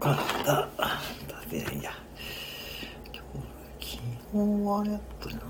[0.00, 0.14] あ
[0.46, 0.68] だ。
[1.28, 1.90] 食べないや。
[3.12, 3.22] 今
[3.80, 5.40] 日昨日はやったな。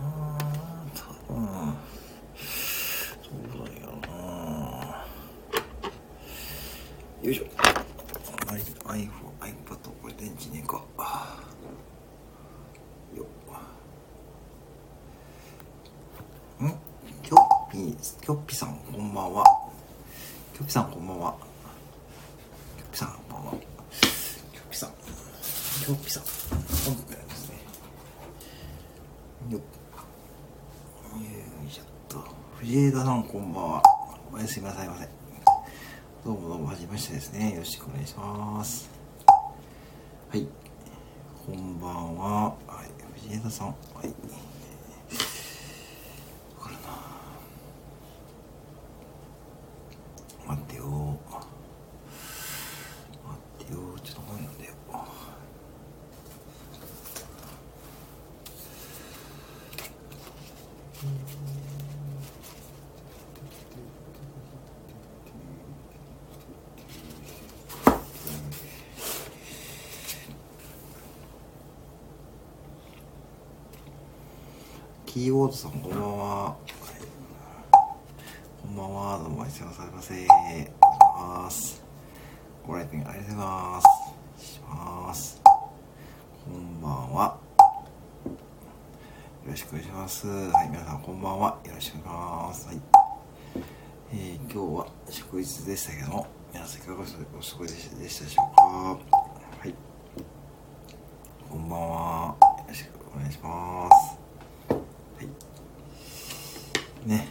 [0.94, 1.36] 多分。
[3.22, 5.04] そうだよな。
[7.22, 7.45] よいしょ。
[7.58, 8.53] あ
[8.92, 9.08] iPhone、
[9.40, 10.83] iPad これ電池ねえか。
[13.15, 13.25] よ
[16.61, 16.65] っ。
[16.65, 16.67] ん？
[17.23, 17.39] キョッ
[17.71, 19.45] ピー、キョッピさんこんばんは。
[20.55, 21.37] キョッピさんこんばんは
[22.77, 27.55] キョッピさんこんばんはキョッピさんキョッピさん本当ですね
[29.51, 29.69] よっよ
[31.65, 32.25] いしょっと
[32.57, 33.82] 藤枝さんこんばんは。
[34.32, 35.06] おやすみなさいませ。
[36.24, 37.50] どうもどうもはじめましてですね。
[37.50, 38.88] よろしくお願いします。
[40.30, 40.46] はい。
[41.46, 42.45] こんばんは。
[42.66, 43.20] はい。
[43.20, 43.66] 藤枝さん。
[43.66, 44.06] はい
[46.56, 46.77] わかる
[50.47, 50.86] な待ってよ
[53.27, 54.72] 待ってよちょっと前なんだよ
[75.19, 76.56] キーボードさんこんばんは、
[78.62, 79.19] こんばんは。
[79.19, 81.83] どうもおやすみなさいませお願います。
[82.64, 83.80] ご来店ありがとうございま
[84.38, 84.44] す。
[84.44, 85.42] します。
[86.44, 87.36] こんばんは。
[88.27, 88.30] よ
[89.48, 90.28] ろしくお願いします。
[90.28, 91.58] はい皆さんこんばんは。
[91.64, 92.66] よろしくお願いします。
[92.69, 92.80] はい。
[94.12, 97.10] えー、今日は祝日でしたけども皆さんいかがお過
[97.58, 98.98] ごしでしたでしょうかは
[99.66, 99.75] い
[101.50, 104.19] こんばんはよろしくお願いします
[105.19, 105.28] はい
[107.09, 107.27] ね。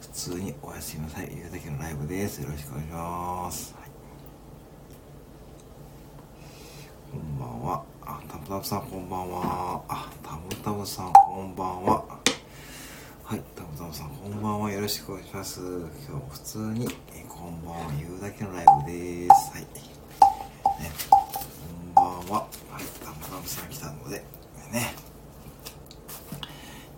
[0.00, 1.28] 普通におやすみなさい。
[1.28, 2.42] 言うだけのライブです。
[2.42, 3.90] よろしくお願いします、はい、
[7.12, 7.84] こんばんは。
[8.02, 9.82] あタムタムさんこんばんは。
[9.88, 12.04] あタムタムさんこんばんは。
[13.24, 14.72] はいタムタムさんこんばんは。
[14.72, 15.60] よろしくお願いします。
[15.60, 17.92] 今日も普通にえこんばんは。
[17.96, 19.52] 言うだけのライブです。
[19.52, 19.62] はい。
[20.82, 20.90] ね。
[21.08, 22.40] こんばんは
[22.72, 24.24] はいタムタムさん来たので
[24.72, 24.94] ね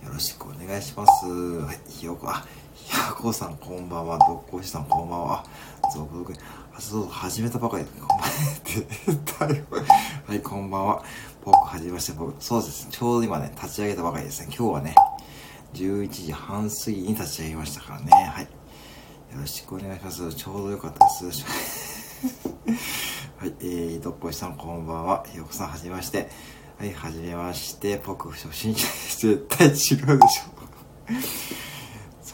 [0.02, 1.26] よろしくお願いします。
[1.26, 4.84] はい、ひよこ、あ、ひよこさんこんばんは、どっこしさん？
[4.84, 5.42] こんばんは。
[5.80, 6.28] あ、続々、
[6.76, 8.26] あ、そう、始めたばかり、こんばんは。
[8.26, 9.64] って
[10.26, 11.02] はい、こんばんは。
[11.42, 12.86] 僕、はじめまして、僕、そうです。
[12.90, 14.48] ちょうど今ね、立ち上げたばかりですね。
[14.54, 14.94] 今日はね、
[15.72, 18.10] 11時半過ぎに立ち上げましたからね。
[18.12, 18.44] はい。
[18.44, 18.50] よ
[19.40, 20.34] ろしくお願いします。
[20.34, 21.46] ちょうどよかったです。
[23.40, 24.56] はい、えー、どっこしさん？
[24.58, 25.24] こんばんは。
[25.32, 26.28] ひよこさんはじめまして。
[26.78, 28.02] はい、はじめまして。
[28.04, 28.86] 僕、初心者。
[28.86, 31.73] 絶対違うでしょ。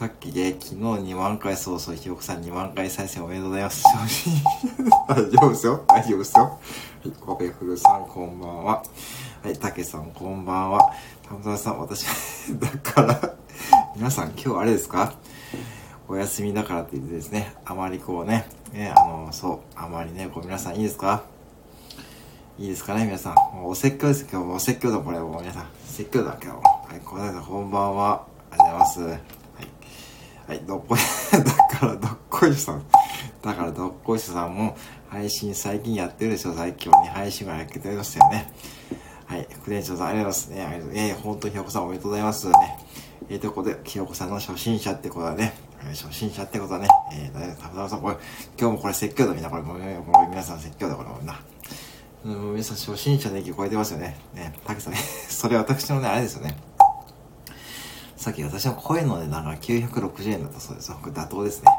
[0.01, 0.75] さっきね、昨日
[1.13, 3.83] 2万回、そうそう、ひよこさん2万回再生おめでとうございます。
[5.07, 5.83] 大丈夫ですよ。
[5.87, 6.43] 大丈夫ですよ。
[6.43, 6.57] は
[7.05, 8.83] い、コペフルさんこんばんは。
[9.43, 10.91] はい、たけさんこんばんは。
[11.21, 12.07] たむさん、私、
[12.57, 13.35] だから、
[13.95, 15.13] 皆さん今日あれですか？
[16.07, 21.21] お休みだからって言ってですね、あまりこうね、ね、あの、そう、あまりね、こう皆さんいいですか？
[22.57, 23.35] いいですかね、皆さん。
[23.55, 24.23] もうお説教です。
[24.27, 25.19] 今日もお説教だ、これ。
[25.19, 25.67] もう皆さん。
[25.85, 26.57] 説教だ、今日。
[26.91, 28.25] はい、小田さん、こんばんは。
[28.49, 29.40] ありがとうございます。
[30.47, 30.59] はい。
[30.65, 30.99] どっこい、
[31.31, 32.83] だから、どっこいしさん。
[33.41, 34.75] だから、どっこいしさんも、
[35.09, 36.53] 配信最近やってるでしょ。
[36.53, 38.51] 最近はね、配信がやってましたよね。
[39.25, 40.63] はい、副店長さん、ありがとうございますね。
[40.63, 40.91] ありがとう。
[40.95, 42.53] えー、本当にひよこさんおめでとうございますね。
[43.29, 45.53] えー、ということで、ひよこさんの初心者ってことはね、
[45.89, 48.17] 初心者ってことはね、えー、たぶたぶさん、これ、
[48.59, 51.39] 今日もこれ説教だ、みんな、これ、もう、これ皆さん説教だ、これ、みんな。
[52.25, 54.17] う、皆さん初心者の域超えてますよね。
[54.33, 56.55] ね、たけさんね、 それ私のね、あれですよね。
[58.21, 60.91] さっき私の声の値段が960円だったそうです。
[60.91, 61.71] これ妥当ですね。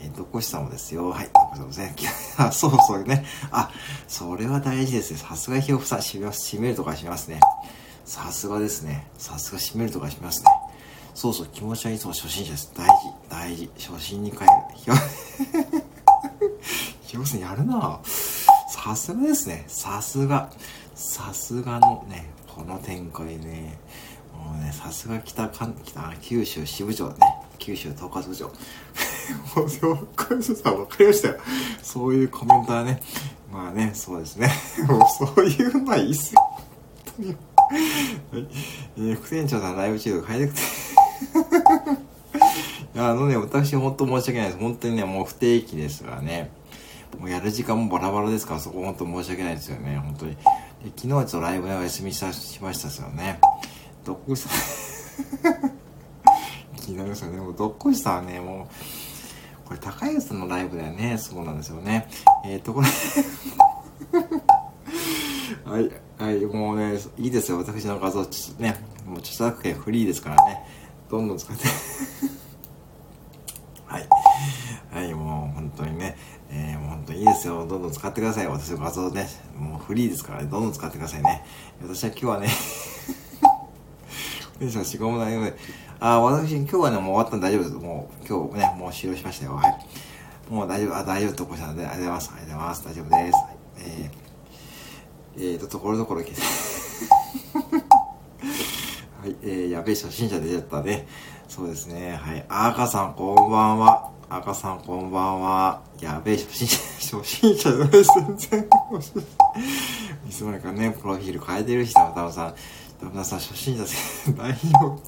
[0.00, 1.10] えー、どこしさんもですよ。
[1.10, 1.94] はい、どこしさんもですね。
[2.38, 3.26] あ、 そうそうね。
[3.50, 3.70] あ、
[4.08, 5.18] それは大事ですね。
[5.18, 7.40] さすがひよふさん、閉め閉めるとかしますね。
[8.06, 9.06] さすがですね。
[9.18, 10.46] さすが閉めるとかしますね。
[11.12, 12.72] そうそう、気持ちはいつも初心者です。
[12.74, 12.94] 大事、
[13.28, 13.70] 大事。
[13.78, 14.46] 初心に帰る。
[14.74, 14.96] ひよ、
[17.02, 18.00] ひよさんやるな
[18.66, 19.64] さすがですね。
[19.68, 20.48] さすが。
[20.94, 23.78] さすがのね、この展開ね。
[24.42, 27.20] もうね、さすが北関、北、九州支部長だね。
[27.58, 28.46] 九州統括部長。
[29.54, 30.72] もう、わかりました。
[30.72, 31.36] わかりましたよ。
[31.82, 33.00] そういうコメントはね。
[33.52, 34.50] まあね、そうですね。
[34.88, 36.40] もうそういうのはいいっすよ。
[36.40, 37.36] 本当に。
[38.32, 38.46] はい。
[38.96, 40.62] えー、副店長さんライブ中毒入りたくて。
[42.94, 44.58] いや、あのね、私本当申し訳ないです。
[44.58, 46.50] 本当にね、もう不定期ですがね。
[47.18, 50.36] もうやる時間もバラバラですから、そこ本当申し訳ないですよね、本当に。
[50.96, 53.38] 昨日はちょっとライブでお休みしたしましたですよね。
[54.04, 54.52] どっこいさん
[56.76, 57.38] 気になりますよね。
[57.38, 58.68] もうどっこいさんはね、も
[59.64, 61.16] う、これ高安さんのライブだよね。
[61.18, 62.08] そうなんですよね。
[62.44, 62.88] えー、っと、こ れ
[65.64, 67.58] はい、はい、もうね、いいですよ。
[67.58, 68.22] 私の画像、
[68.58, 70.66] ね、もう著作権フリーですからね。
[71.08, 71.64] どんどん使って
[73.86, 74.08] はい。
[74.92, 76.16] はい、もう本当にね、
[76.50, 77.64] えー、もう本当にいいですよ。
[77.66, 78.48] どんどん使ってください。
[78.48, 81.44] 私の画像ね、もうフリーですから、ね、どんどん使ってくださいね。
[81.80, 82.48] 私は今日はね
[84.62, 85.54] テンション仕込む内容で、
[85.98, 87.74] あ、私今日はね、もう終わったんで大丈夫です。
[87.74, 89.56] もう今日ね、もう終了しましたよ。
[89.56, 89.76] はい。
[90.48, 92.32] もう大丈夫、あ、大丈夫とこしたので、ありがとうございます。
[92.32, 92.84] ありがとうございます。
[92.84, 93.38] 大丈夫です。
[93.78, 96.42] えー、えーと、ところどころ消せ。
[99.20, 101.08] はい、えー、やべえ初心者出ちゃったね。
[101.48, 102.14] そうですね。
[102.14, 102.44] はい。
[102.48, 104.10] 赤さん、こんばんは。
[104.28, 105.82] 赤さん、こんばんは。
[106.00, 108.10] やべえ初心者、 初心者じゃないです。
[108.14, 108.68] 全然。
[110.28, 112.54] いつまでかね、プロフィール変えてる人、たまさん。
[113.02, 114.32] たまさん、初心者です。
[114.36, 115.02] 大丈夫？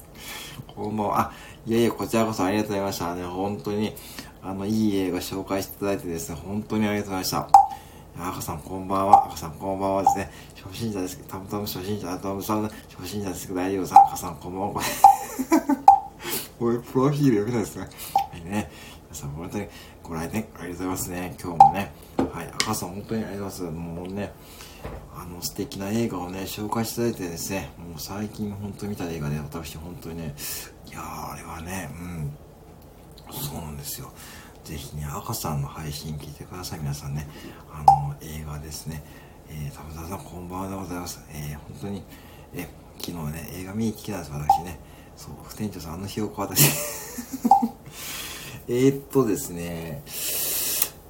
[0.75, 1.19] こんばんは。
[1.21, 1.31] あ、
[1.65, 3.23] いやいや、こちらこそありがとうございましたね。
[3.23, 3.95] 本当に。
[4.43, 8.29] あの、いい映画紹介していただいてですね、本当にありがとうございました。
[8.31, 9.27] 赤さんこんばんは。
[9.27, 10.29] 赤さんこんばんはですね。
[10.61, 13.97] 初心者ですけど、たむたむ初心者、たむさん初心者ですけど、大丈夫さん。
[14.07, 14.81] 赤さんこんばんは。
[16.59, 17.83] これ、プロフィール読めないですね。
[17.83, 18.69] はいね。
[19.09, 19.67] 皆さん本当に
[20.03, 21.35] ご来店ありがとうございますね。
[21.41, 21.93] 今日もね。
[22.17, 22.47] はい。
[22.55, 23.79] 赤さん本当にありがとうございます。
[23.79, 24.33] もうね、
[25.17, 30.35] あの素敵な映画をね、紹介していただいてですね、もう最近本当に見た映画で、私本当にね、
[30.87, 32.37] いやー、あれはね、うん。
[33.31, 34.11] そうなんですよ。
[34.65, 37.27] ぜひね、赤さんの配信聞いてください、皆さんね。
[37.71, 39.03] あの、映画ですね。
[39.47, 41.23] えー、たぶさん、こんばんはでございます。
[41.31, 42.03] えー、本当に、
[42.53, 42.67] え、
[42.99, 44.79] 昨日ね、映画見に来てたんです、私ね。
[45.15, 46.69] そう、副店長さん、あのひよこ私。
[48.67, 50.01] えっとですね、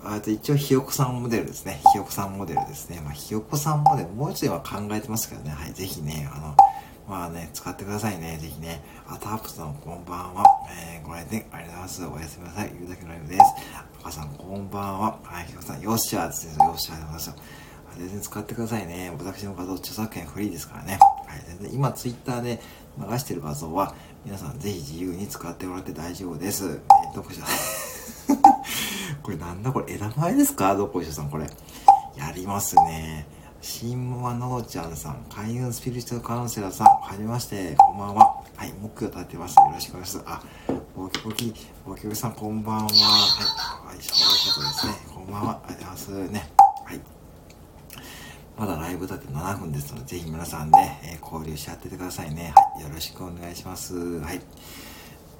[0.07, 1.81] あと一応ひよこさんモデルですね。
[1.91, 3.01] ひよこさんモデルですね。
[3.03, 5.51] まあ、ひよこさんモデル、もう一度は考えてますけどね。
[5.51, 6.55] はい、ぜひね、あの、
[7.09, 8.37] まあね、使ってくださいね。
[8.39, 8.83] ぜひね。
[9.07, 10.45] あ、タープさんこんばんは。
[10.69, 12.05] えー、ご来店ありがとうございます。
[12.05, 12.71] おやすみなさい。
[12.77, 13.41] 言うだけのライブです。
[14.01, 15.19] 赤さんこんばんは。
[15.23, 16.65] はい、ひよこさん、よっしゃーですね。
[16.65, 17.35] よっしゃーでございますよ。
[17.97, 19.11] 全然使ってくださいね。
[19.17, 20.99] 私の画像著作権フリーですからね。
[21.25, 22.61] はい、全然今ツイッターで
[22.97, 26.65] 流してる画像は皆さんぜひ自由に使ってもらって大丈夫です。
[26.65, 27.94] えー、どこしょ
[29.23, 30.75] これなんだこれ枝前ですか？
[30.75, 31.49] どこしょさんこれ。
[32.15, 33.27] やりますね。
[33.61, 38.35] シンモアノーちゃんさん、開運スピリチュアルカウンセラーさん、はじめまして、こんばんは。
[38.55, 39.55] はい、目標立てます。
[39.55, 40.25] よろしくお願いします。
[40.27, 40.41] あ、
[40.95, 41.53] ボキボキ、
[41.85, 42.81] ボキボキさん、こんばんは。
[42.83, 44.93] はい、はい、そういうことですね。
[45.15, 45.59] こんばんは。
[45.67, 46.31] ありがとうございます。
[46.31, 46.51] ね。
[46.85, 47.01] はい。
[48.57, 52.53] まだライブだって7分ですので、ぜひ皆さんね、えー、交流し合っててくださいね。
[52.55, 53.95] はい、よろしくお願いします。
[54.19, 54.41] はい。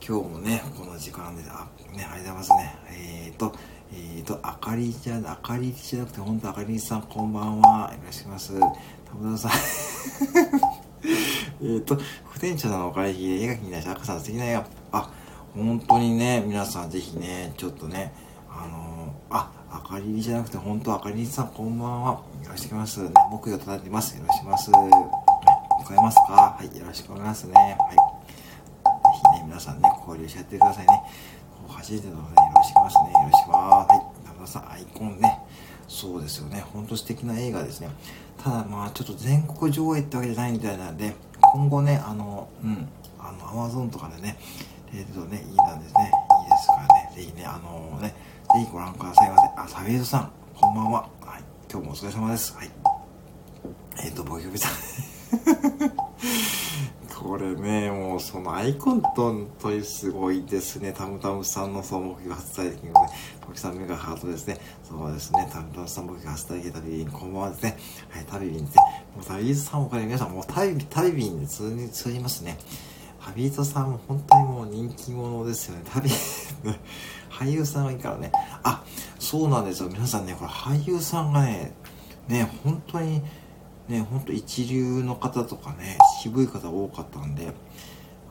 [0.08, 1.68] 今日もね、この時間で、あ、
[1.98, 2.76] ね、ありがとうございますね。
[2.92, 3.52] えーと、
[3.92, 7.92] えーと、あかりちゃ、あかりじゃなくて、本当あかりさん、こんばんは。
[7.92, 8.60] よろしくお願いします。
[8.60, 8.68] た
[9.16, 9.52] ぶさん。
[11.66, 11.98] えっと、
[12.30, 15.10] 副店長さんのお借りで絵が気になる赤さん素敵な絵が、あ、
[15.56, 18.14] 本当にね、皆さんぜひね、ちょっとね、
[18.48, 22.12] あのー、あ、あかりじゃなくて、本当あかりさん、こんばんは。
[22.12, 22.22] よ
[22.52, 23.10] ろしくお願いします。
[23.10, 24.16] ね、僕が叩いてます。
[24.16, 24.86] よろしくお願いします。
[25.82, 26.34] 聞こえますか？
[26.34, 27.78] はい、よろしくお願いしますね。
[27.80, 28.15] はい。
[29.56, 31.02] 皆さんね、交流し合ってくださいね。
[31.70, 33.14] 初めての方よろしくお願いしますね。
[33.14, 33.90] よろしくお願いします。
[33.90, 34.40] はい。
[34.42, 35.40] 田さん、アイコンね。
[35.88, 36.60] そうですよね。
[36.60, 37.88] ほんと素敵な映画ですね。
[38.44, 42.86] ただまあ、ちょっと全国上映ってわけじゃないみたいなんで、今後ね、あの、うん、
[43.18, 44.38] あの、アマゾンとかでね、
[44.94, 46.12] えっとね、いいなんですね。
[46.44, 47.12] いいですからね。
[47.16, 48.10] ぜひね、あのね、
[48.54, 49.50] ぜひご覧くださいませ。
[49.56, 51.08] あ、サビエドさん、こんばんは。
[51.22, 51.44] はい。
[51.72, 52.54] 今日もお疲れ様です。
[52.58, 52.70] はい。
[54.04, 54.72] えっ、ー、と、ボキボキさん。
[57.16, 60.92] これね、もうそのアイコントンとすごいですね。
[60.92, 64.60] タムタムさんの総目標初体験がね、ポキさんメガハートですね。
[64.84, 65.48] そうですね。
[65.50, 67.78] タムタムさん目標初体験旅便、こんばんはですね。
[68.10, 69.06] はい、旅便ですね。
[69.16, 72.58] もう旅人さんおかげで皆さんもう旅、旅便で通に通じますね。
[73.22, 75.84] 旅人さんも本当にもう人気者ですよね。
[75.90, 76.10] 旅、
[77.32, 78.32] 俳優さんがいいからね。
[78.62, 78.84] あ、
[79.20, 79.90] そうなんですよ。
[79.90, 81.74] 皆さんね、これ俳優さんがね、
[82.28, 83.22] ね、本当に、
[83.88, 87.54] ね、ほんと一流の方とかね、渋い方多かったんで、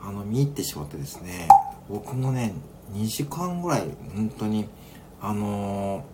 [0.03, 1.49] あの、見入ってしまってですね、
[1.89, 2.53] 僕もね、
[2.93, 3.83] 2時間ぐらい、
[4.15, 4.69] 本当に、
[5.21, 6.05] あの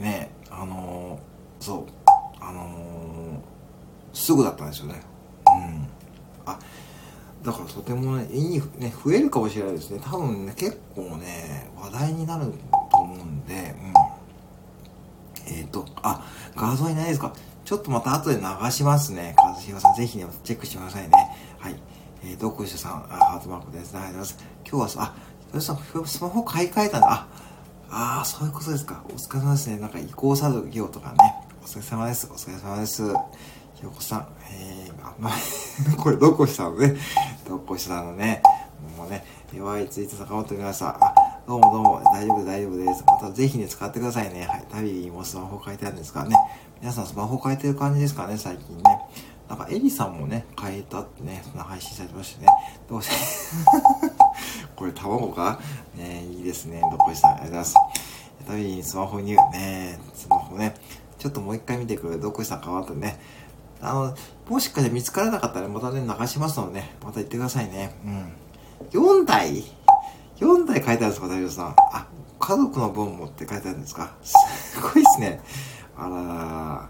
[0.00, 1.86] ー、ね、あのー、そう、
[2.40, 3.38] あのー、
[4.12, 5.00] すぐだったんですよね。
[5.46, 5.88] うん。
[6.44, 6.58] あ、
[7.42, 10.00] だからとてもね、いい、ね、増えるかもしれないですね。
[10.04, 12.46] 多分ね、結構ね、話題になる
[12.90, 15.54] と思うんで、うん。
[15.54, 16.26] えっ、ー、と、あ、
[16.56, 17.32] 画像いないですか？
[17.68, 19.34] ちょっとまた後で流しますね。
[19.36, 21.10] 和弘さん、ぜひね、チェックしてくださいね。
[21.58, 21.76] はい。
[22.24, 23.94] えー、どこしさん、あ、ハートマークです。
[23.94, 24.38] ありがとうございます。
[24.66, 25.14] 今日はさ、
[25.52, 27.10] あ、ひさん、スマホ買い替えたんだ。
[27.10, 27.26] あ、
[27.90, 29.04] ああ、そういうことですか。
[29.10, 29.76] お疲れ様ですね。
[29.76, 31.16] なんか移行作業とかね。
[31.62, 32.26] お疲れ様です。
[32.32, 33.02] お疲れ様です。
[33.74, 35.32] ひよこさん、えー、あ、まあ、
[36.02, 36.96] これどこしたのね。
[37.46, 38.40] どこしたのね。
[38.96, 41.14] もうね、弱いツイート坂本皆さん、あ、
[41.46, 43.04] どうもどうも、大丈夫大丈夫です。
[43.06, 44.46] またぜひね、使ってくださいね。
[44.46, 44.66] はい。
[44.70, 46.36] 旅もスマホ書いてあるんですからね。
[46.80, 48.82] 皆さんスマホ変えてる感じですかね、最近ね。
[49.48, 52.48] なんかエリさんもね、変えたってね、そんな配信されてましたね。
[52.88, 53.10] どうせ
[54.76, 55.58] これ卵か？
[55.96, 56.80] ねいいですね。
[56.80, 57.74] どこでしたありがとうございます。
[58.46, 60.74] 旅にスマホにね、スマホね、
[61.18, 62.20] ちょっともう一回見てくる。
[62.20, 63.18] どこしたかわとね。
[63.80, 64.14] あの、
[64.48, 67.96] もしかして見つからなかったらまたね、流しますのでね、また言ってくださいね。
[68.04, 68.32] うん。
[68.90, 69.64] 4台
[70.38, 71.74] ?4 台書いてあるんですか、大丈夫さん。
[71.92, 72.06] あ、
[72.38, 74.34] 家族の分もって書いてあるんですかす
[74.80, 75.40] ごいですね。
[76.00, 76.88] あらら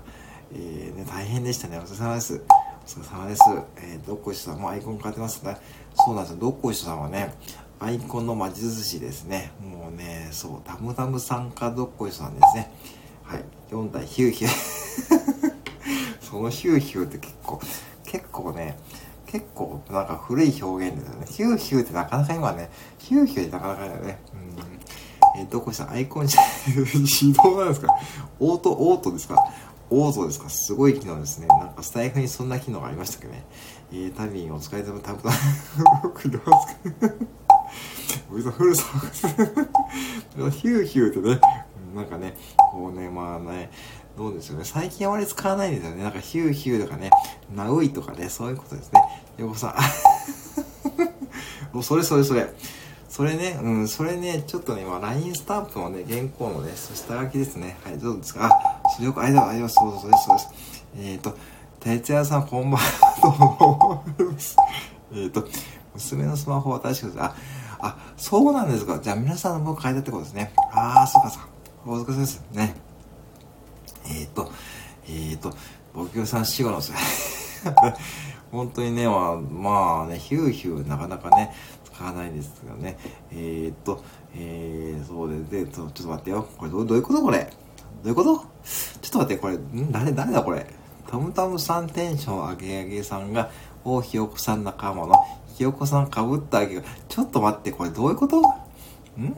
[0.52, 1.78] えー、ね、大変でしたね。
[1.78, 2.34] お疲れ様です。
[2.34, 3.42] お疲れ様です。
[3.78, 5.56] えー、どっこいしさんもアイコン変えてますね。
[5.94, 6.40] そうなんですよ。
[6.40, 7.32] どっこいしさんはね、
[7.80, 9.52] アイコンの魔術師ですね。
[9.62, 12.70] もうね、そう、タムタムさんかどっこいさんですね。
[13.22, 13.44] はい。
[13.70, 15.52] 4体ヒューヒュー。
[16.20, 17.60] そのヒューヒューって結構、
[18.04, 18.78] 結構ね、
[19.24, 21.26] 結構なんか古い表現ですよね。
[21.30, 24.36] ヒューヒューってなかなか今ね、ヒューヒューってなかなかね、う
[24.74, 24.77] ん。
[25.36, 27.94] えー、どこしたアイコンじゃ、 指導なんですか？
[28.40, 29.36] オート、オートですか？
[29.90, 30.48] オートですか？
[30.50, 31.46] すごい機能ですね。
[31.46, 33.44] なんかスタイフにそんな機能がありましたけどね？
[33.92, 35.30] えー、タビンお疲れ様、タブタ
[36.02, 37.14] ブ、くれますか？
[38.32, 39.00] おじさん、フルさん、
[40.50, 41.40] ヒューヒューってね、
[41.94, 42.36] なんかね、
[42.72, 43.70] こうね、まあね、
[44.16, 44.64] どうですよね。
[44.64, 46.02] 最近あまり使わないんですよね。
[46.02, 47.10] なんかヒューヒューとかね、
[47.54, 49.00] ナウイとかね、そういうことですね。
[49.38, 49.74] よこさん。
[51.72, 52.52] もうそれそれそれ。
[53.18, 57.76] それね、うん、それね、ちょっとね、今、LINE スタンプのね、原稿のね、下書きですね。
[57.82, 59.74] はい、どうですかあ、視力、ありがとうございます。
[59.74, 60.84] そうそうです、そうです。
[60.98, 61.36] えっ、ー、と、
[61.80, 62.84] 哲也さん、こんばんは。
[63.20, 64.04] どうも。
[65.12, 65.48] えっと、
[65.94, 67.20] 娘のスマホは確かです。
[67.20, 67.34] あ、
[67.80, 69.00] あ、そうなんですか。
[69.02, 70.52] じゃあ皆さんの僕変えたってことですね。
[70.70, 71.48] ああ、そうかそうか。
[71.86, 72.42] お疲れ様です。
[72.52, 72.76] ね。
[74.06, 74.52] えっ、ー、と、
[75.08, 75.52] えっ、ー、と、
[75.92, 76.92] 僕さん死後のせ
[78.50, 81.54] 本当にね、まあ、まあね、ヒューヒューなかなかね、
[81.98, 82.96] 使わないですけどね。
[83.32, 84.04] えっ、と、
[84.36, 86.48] えー、そうで、で、ちょっと待ってよ。
[86.56, 87.52] これどうどういうことこれ？
[88.04, 88.38] どういうこと？
[88.38, 90.64] ちょっと待って、これ、ん誰、誰だこれ？
[91.10, 93.50] タムタムさんテンション上げ上げさんが、
[93.84, 95.14] 大ひよこさん仲間の
[95.56, 98.40] ひよこさんかぶったあげが、ちょっと待って、これどういうこと？
[98.40, 99.36] ん？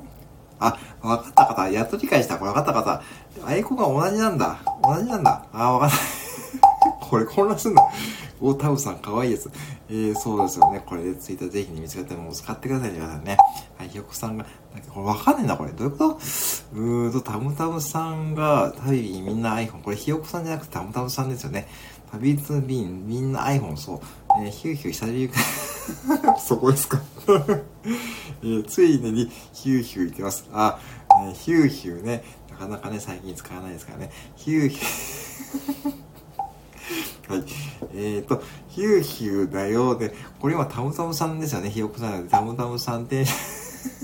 [0.58, 2.36] あ、わかった方、やっと理解した。
[2.36, 3.02] これわかった方。
[3.42, 4.60] アイコンが同じなんだ。
[4.82, 5.46] 同じなんだ。
[5.54, 5.96] あ、わかった。
[7.08, 7.82] これ混乱すんだ。
[8.38, 9.48] お、タブさんかわいいです。
[9.92, 10.80] えー、そうですよね。
[10.86, 13.36] これでツイッターぜひに見つかったらもう使ってください、皆さんね。
[13.76, 15.72] はい、ひよこさんが、なんかこれわかんねえな、これ。
[15.72, 16.14] どういうこと？
[16.14, 19.82] うーんと、タムタムさんが、旅にみんな iPhone。
[19.82, 21.66] これひよこさんじゃなくてタムタムさんですよね。
[22.12, 24.00] 旅ツビン、みんな iPhone、そう。
[24.44, 27.00] えー、ヒューヒュー久々に そこですか
[28.42, 30.48] えー、ついにヒューヒュー言ってます。
[30.52, 30.78] あ、
[31.26, 34.10] ね、ヒューヒューね、なかなかね、最近使わないですからね。
[34.36, 36.09] ヒューヒュー
[37.30, 37.44] はい。
[37.94, 39.96] えっ、ー、と、ヒューヒューだよ。
[39.96, 41.70] で、これはタムタムさんですよね。
[41.70, 43.24] ひよこさん、タムタムさんって、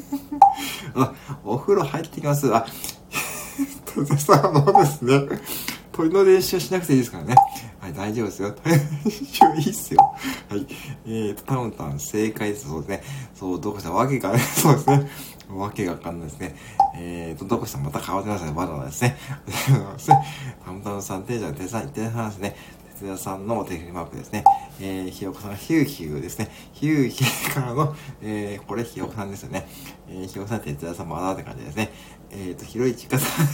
[0.94, 1.12] あ、
[1.44, 2.54] お風呂入ってきます。
[2.54, 2.64] あ、
[3.94, 5.26] とぜさんのですね、
[5.92, 7.34] 鳥の練習しなくていいですからね。
[7.80, 8.54] はい、大丈夫ですよ。
[9.56, 10.14] いいっすよ。
[10.48, 10.66] はい。
[11.06, 12.68] えーと、タムタン正解です。
[12.68, 13.02] そうですね。
[13.34, 15.10] そう、どこしたわけが、そうですね。
[15.48, 16.56] わけがわかんないですね。
[16.96, 18.52] えーと、どこしたまた変わってますね。
[18.52, 19.16] バナナですね。
[20.64, 22.56] タムタムさん、テージャー、テさん、テさんですね。
[22.98, 24.44] 哲也さんの手振りマークですね。
[24.80, 26.50] えー、ひよこさんがヒューヒューですね。
[26.72, 29.66] ヒューヒューからの、えー、これひよこさんですよね。
[30.08, 31.92] えー、ひよこさん、哲也さん、まだって感じですね。
[32.30, 33.46] えーと、ひろいちかさん、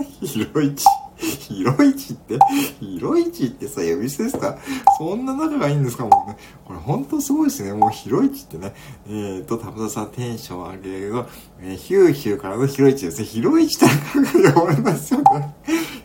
[0.24, 0.84] ひろいち。
[1.20, 2.38] ひろいちって、
[2.80, 4.56] ひろいちってさ、呼び捨てですか？
[4.98, 6.36] そんな仲がいいんですかもうね。
[6.64, 7.72] これほんとすごいですね。
[7.74, 8.72] もうひろいちってね。
[9.06, 11.26] えーと、田村さんテンション上げるの、
[11.60, 13.24] えー、ヒューヒューからのひろいちですね。
[13.26, 15.54] ひろいちって呼ばれますよね。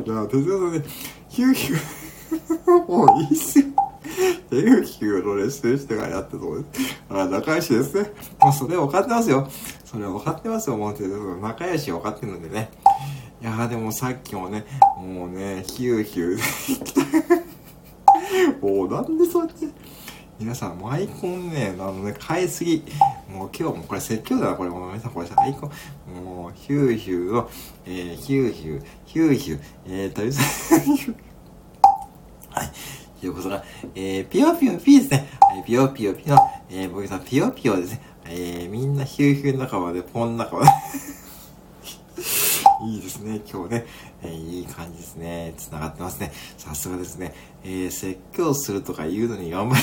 [0.06, 0.84] いや、哲也さんね、
[1.30, 1.80] ヒューヒュー、
[2.88, 3.66] もういいっすよ。
[4.50, 6.96] ヒューヒューの練習してからやってそうです。
[7.10, 8.12] あ、仲良しですね。
[8.40, 9.50] もうそれ分かってますよ。
[9.84, 11.40] それ分かってますよ、もう。
[11.42, 12.70] 仲良し分かってるんでね。
[13.42, 14.66] いやーでもさっきもね、
[14.98, 17.46] もうね、ヒューヒュー
[18.62, 19.68] もうなんでそうやって、
[20.40, 22.84] 皆さん、もうアイコンね、あのね、変えすぎ。
[23.30, 24.70] もう今日もこれ説教だな、これ。
[24.70, 27.50] もう皆さん、これさ、アイコン、もう、ヒューヒューの、
[27.86, 30.24] えー、ヒューヒュー、ヒューヒュー、えーと、
[32.56, 32.72] はい。
[33.20, 35.28] ということが、えー、ピヨピヨピーですね。
[35.42, 36.38] はい、ピヨピヨピの、
[36.70, 38.00] えー、僕さん、ピヨピヨですね。
[38.28, 40.70] えー、みんなヒューヒュー仲間で、ポン仲間で。
[42.88, 43.42] いいですね。
[43.52, 43.86] 今日ね、
[44.24, 45.54] えー、いい感じですね。
[45.58, 46.32] 繋がってますね。
[46.58, 47.34] さすがですね。
[47.66, 49.82] えー、説教するとか言うのに頑張り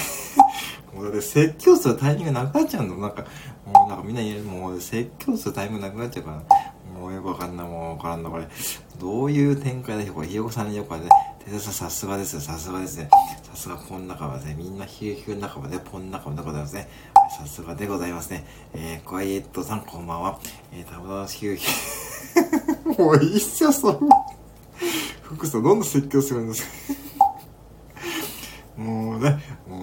[0.96, 2.96] もうだって説教するタイミングなくなっちゃうの。
[2.96, 3.26] なんか、
[3.66, 6.42] もうなんかみんな言える、もう説教するタイミングなくなっちゃうから。
[7.02, 8.46] もうよくわかんない、もうわからんな、これ。
[9.00, 11.10] どういう展開でしょうこれ、ひよこさんによくあれね、
[11.44, 13.08] テさんさすがですよ、さすがですね。
[13.42, 14.54] さすがポン仲間ですね。
[14.56, 16.88] みんなヒューヒュー仲間でポン仲間でございますね。
[17.36, 18.46] さすがでございますね。
[18.72, 20.38] えー、クワイエットさんこんばんは。
[20.72, 23.02] えー、たぶんヒューヒュー。
[23.02, 24.16] もういいっすよ、そんな。
[25.22, 26.68] 福さん、どんな説教するんですか
[28.80, 29.81] もうね、もう、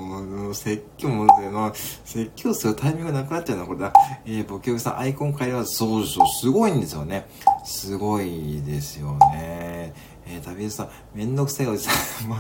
[0.54, 1.72] 説教も、の
[2.06, 3.94] 説教するタイミングなくなっちゃうのこれだ。
[4.26, 7.28] えー、ボケさん、アイコン変えは、そうそう、すごいんですよね。
[7.66, 9.94] すごいですよね。
[10.32, 11.92] えー、旅人さん、めんどくさいおじさ
[12.26, 12.40] ん、 まあ、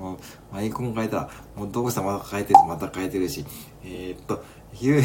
[0.00, 0.16] もう、
[0.52, 3.44] アイコン変えたら、もうどこさまた変えてるまた変えてるし、
[3.84, 5.02] えー、っと、ひゅ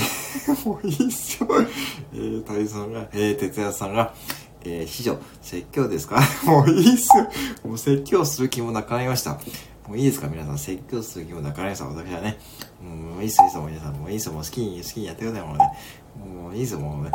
[0.65, 1.47] もういいっすよ。
[2.13, 4.13] えー、旅さんが、えー、哲也さんが、
[4.63, 6.21] えー、師匠、説教ですか？
[6.45, 7.27] もういいっすよ。
[7.65, 9.39] もう説教する気もなくなりました。
[9.87, 11.85] もういいですか皆さん、説教する気もなくなりました。
[11.85, 12.37] 私はね。
[12.81, 13.93] もういいっす、いいっす、皆さん。
[13.95, 15.71] もういいっす、もう好きに、好きにやってください、もうね。
[16.43, 17.11] もういいっす、もうね。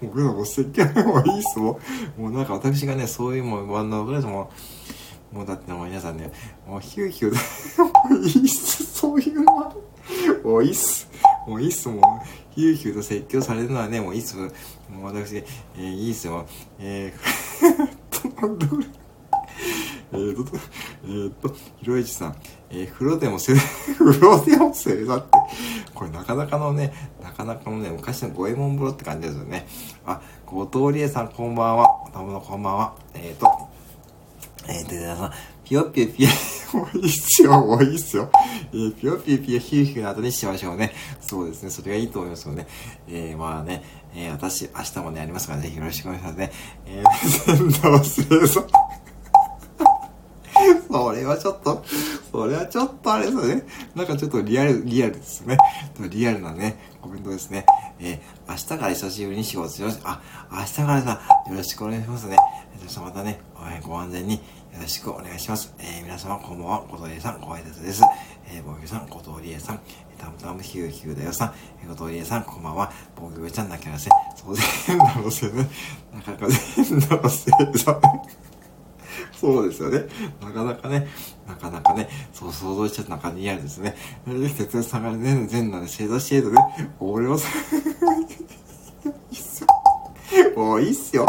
[0.00, 1.80] 僕のも説教もういいっすも
[2.18, 2.20] う。
[2.22, 4.50] もうなんか私がね、そういうもう、ワンのぐらいも、
[5.32, 6.30] もうだってもう皆さんね、
[6.66, 7.36] もうヒューヒューで、
[8.16, 9.74] もういいっす、そういうのは。
[10.44, 11.08] もういいっす。
[11.46, 12.02] もういいっす、もう。
[12.54, 14.36] ヒューヒューと説教されるのはね、もういいっす。
[14.36, 14.48] も
[15.02, 16.46] う私、えー、いいっすよ。
[16.78, 18.86] えー、どれ
[20.12, 20.56] えーと、
[21.04, 22.36] えーと、ひろいちさん、
[22.70, 23.54] えー、風呂でもせ、
[23.98, 25.26] 風呂でもせだって、
[25.94, 29.66] これなかなかのね、なかなかのね、昔の五右衛門風呂って感じですよね。
[30.06, 31.88] あ、後藤理恵さんこんばんは。
[32.12, 32.94] たぶのこんばんは。
[33.14, 33.68] えーと、
[34.66, 35.32] えーと、皆さん、
[35.64, 36.30] ぴよぴよぴよ、
[36.72, 38.30] もういいっすよ、もういいっすよ。
[38.72, 40.94] えー、ぴよぴよぴよヒューヒューの後にしましょうね。
[41.20, 42.66] そうですね、それがいいと思いますよね。
[43.08, 43.82] えー、まあね、
[44.14, 46.52] えー、私、明日もね、ありますからぜひよろしくお願いしますね。
[46.86, 48.87] えー、仙道生さん。
[50.90, 51.84] それはちょっと、
[52.32, 53.62] それはちょっとあれですね。
[53.94, 55.58] なんかちょっとリアル、リアルですね。
[56.10, 57.66] リアルなね、コメントですね。
[58.00, 60.00] えー、明日から久しぶりに仕事します。
[60.04, 62.36] あ、明日からさ、よろしくお願いしますね。
[62.82, 63.40] そしてまたね、
[63.82, 64.40] ご安全によ
[64.80, 65.74] ろしくお願いします。
[65.78, 68.02] えー、皆様こんばんは、小藤理恵さん、ご挨拶です。
[68.50, 69.80] えー、防御さん、小藤理恵さん、
[70.16, 74.10] たむたむヒューヒューだよさん、えー、小藤理恵さん、こんばんは、防御ちゃん、泣きなせ。
[74.36, 75.68] そう、全裸のせいね。
[76.14, 78.00] なかなか全裸のせいさ。
[79.38, 80.06] そうですよね。
[80.40, 81.06] なかなかね、
[81.46, 83.96] なかなかね、そう想像しちゃった中にリアルですね。
[84.26, 87.48] 哲也さんがね、全裸で正座してるとね、俺はさ、
[89.30, 89.66] いいっすよ。
[90.56, 91.26] もういいっすよ。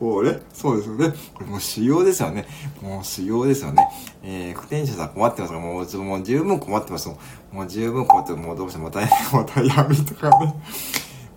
[0.00, 1.12] もうね、そうですよね。
[1.34, 2.46] これもう修行ですよね。
[2.80, 3.86] もう修行ですよね。
[4.22, 7.18] えー、不転者さん困ってますかもう、もう十分困ってますも
[7.52, 9.00] もう十分困ってもうどうしてもた、
[9.32, 10.54] また闇とかね。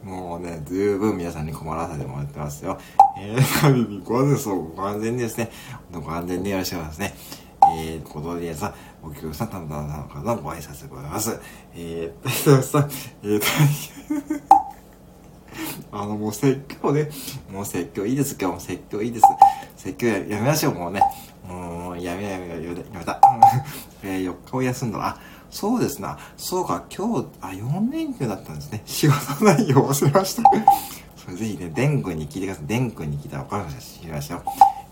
[0.03, 2.77] もうね、十分皆さんに困らせてもらってますよ。
[3.17, 5.49] えー、 旅にご安全、そう、ご安全にですね。
[6.01, 7.13] ご安全によろしくお願いますね。
[7.77, 11.39] えー、小鳥さん、お客さん、たんたんさんからのご挨拶でございます。
[11.75, 12.91] えー、大さん、
[13.23, 13.41] えー、
[15.91, 17.09] あの、もう説教ね。
[17.51, 19.25] もう説教いいです、今日も説教いいです。
[19.77, 21.01] 説教ややめましょう、もうね。
[21.47, 23.19] もう、やめやめやめ、やめた。
[24.03, 25.17] えー、4日を休んだら、
[25.49, 26.17] そうですな。
[26.35, 28.81] そうか、今日、あ、4連休だったんですね。
[28.85, 30.43] 仕事内容忘れました。
[31.15, 32.65] それぜひね、デン君に聞いてください。
[32.65, 34.43] デン君に聞いたら分かるかもしれないですよ。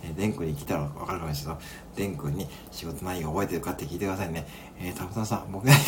[0.04, 1.72] えー、デン君に聞いたら分かるかもしれないですよ。
[1.96, 4.48] デン君に仕事内容覚えてるかって聞いてくださいね。
[4.80, 5.82] えー、たぶたさん、僕何か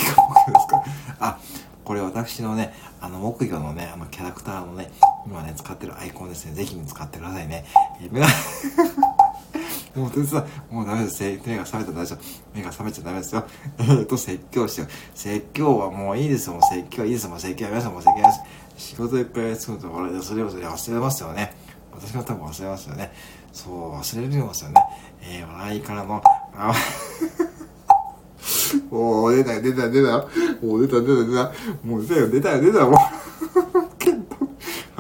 [0.48, 0.84] 僕ですか？
[1.20, 1.40] あ、
[1.84, 4.92] これ私のね、あの、木魚のね、あの、キャラクターのね、
[5.28, 6.54] 今ね、使ってるアイコンですね。
[6.54, 7.66] ぜひ使ってくださいね。
[8.02, 8.14] えー、
[10.00, 11.22] もう全然、もうダメです。
[11.24, 12.20] 目が覚めたら大丈夫。
[12.56, 13.46] 目が覚めちゃダメですよ。
[13.80, 14.90] えっと、説教しよう。
[15.14, 16.54] 説教はもういいですよ。
[16.54, 17.30] もう説教はいいですよ。
[17.30, 17.94] もう説教やめましょう。
[17.94, 18.80] もう説教やめましょう。
[18.80, 21.54] 仕事いっぱい休むと、俺、それをそれ忘れますよね。
[21.96, 23.12] 私は多分忘れますよね。
[23.52, 24.82] そう、忘れるますよね。
[25.22, 26.22] えー、笑いからの、
[26.56, 26.74] あ、
[28.92, 30.30] おー、出たよ、出たよ、出たよ。
[30.62, 31.88] おー出た、出た、出た。
[31.88, 33.98] もう出たよ、出たよ、出たよ、もう。
[33.98, 34.38] ケンタ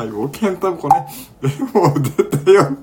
[0.02, 0.96] はい、もうケンタもこれ、
[1.74, 2.78] もう出たよ。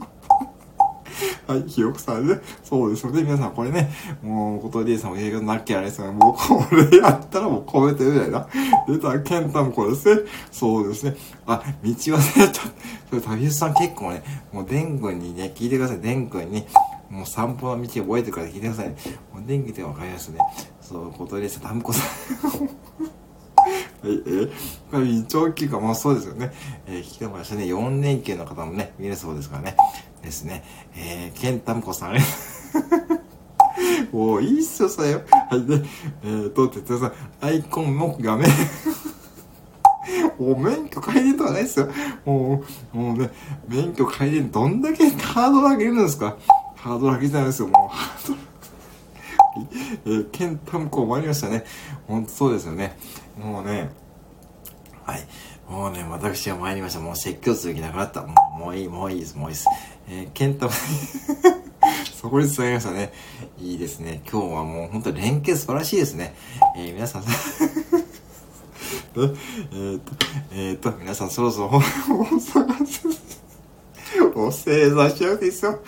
[1.50, 2.40] はい、ひよこさんね。
[2.62, 3.24] そうですよね。
[3.24, 3.90] 皆さん、これね、
[4.22, 6.12] もう、ことりえさんも映画なきゃあれですよね。
[6.12, 8.48] もう、これやったらもう超えてるじゃないな。
[8.86, 10.22] 出た、ケンタもこれですね。
[10.52, 11.16] そうですね。
[11.46, 12.60] あ、道忘れた。
[13.10, 16.00] それ、旅さん結構ね、もう、デン君にね、聞いてください。
[16.00, 16.64] デン君に、
[17.10, 18.88] もう散歩の道覚えてるから聞いてください。
[18.88, 18.96] もう、
[19.44, 20.38] デン君でわかりますね。
[20.80, 22.60] そう、ことりえさん、タムコさん。
[24.02, 24.50] はい、えー、
[24.88, 26.52] これ、胃腸休暇もそうですよね。
[26.86, 27.64] えー、聞いてもらいましたね。
[27.64, 29.76] 4連休の方もね、見れそうですからね。
[30.22, 30.64] ですね。
[30.96, 32.20] えー、ケンタムコさん、あ れ
[34.12, 35.22] もういいっすよ、それよ。
[35.50, 35.82] はい、で、
[36.24, 37.12] えーと、哲也さ
[37.46, 38.48] ん、アイコンも画面
[40.38, 41.88] もう免許改伝とかないっすよ。
[42.24, 43.30] もう、もうね、
[43.68, 46.36] 免許改伝どんだけハードル上げるんですか
[46.76, 47.94] ハードル上げてないですよ、もう。
[47.94, 48.40] ハードル。
[50.06, 51.64] えー、ケンタムコ終わりましたね。
[52.06, 52.96] ほんとそうですよね。
[53.38, 53.90] もうね、
[55.04, 55.26] はい。
[55.68, 57.00] もうね、私は参りました。
[57.00, 58.22] もう説教する気なくなった。
[58.22, 59.68] もうもういい、もういいです、もういいです。
[60.08, 60.68] えー、ケンタ
[62.20, 63.12] そこに伝わりましたね。
[63.58, 64.22] いいですね。
[64.30, 66.34] 今日はもう本当連携素晴らしいですね。
[66.76, 67.28] えー、皆さん、 えっ
[69.14, 70.12] と、えっ、ー、と、
[70.52, 71.80] えっ、ー、と、皆さんそろそろ本
[72.20, 73.02] を探す。
[74.34, 75.80] こう、正座しなくていいですよ。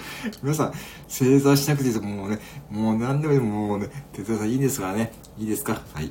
[0.43, 0.73] 皆さん、
[1.09, 2.05] 正座しなくていいです。
[2.05, 2.39] もうね、
[2.71, 5.13] もう何でもいい、もうね、哲也さんいいんですからね。
[5.39, 5.81] いいですか？
[5.93, 6.11] はい。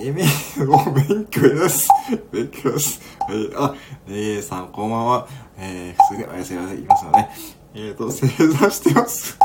[0.00, 0.24] え、メ
[0.66, 1.88] を勉強やす。
[2.32, 3.00] 勉強やす。
[3.20, 3.50] はい。
[3.56, 3.74] あ、
[4.08, 5.28] えー、さん、こんばんは。
[5.58, 6.76] えー、普通におやすみなさい。
[6.76, 7.30] 言いますよね。
[7.74, 9.38] えーと、正座してます。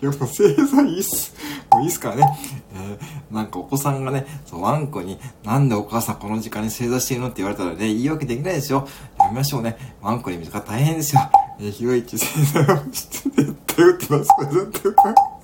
[0.00, 1.34] いや、もう正座いいっす。
[1.72, 2.38] もういいっすからね。
[2.74, 8.86] えー、なんかお子さんがね、そう、ワンコに、なんでお母さんこの時間に正座してるのって言われたらね、言い訳できないですよ。
[9.18, 9.76] やめましょうね。
[10.00, 11.20] ワンコに見つか大変ですよ。
[11.58, 14.28] えー、ひろいち正座をして絶対打ってます。
[14.38, 15.38] 絶対打ってます。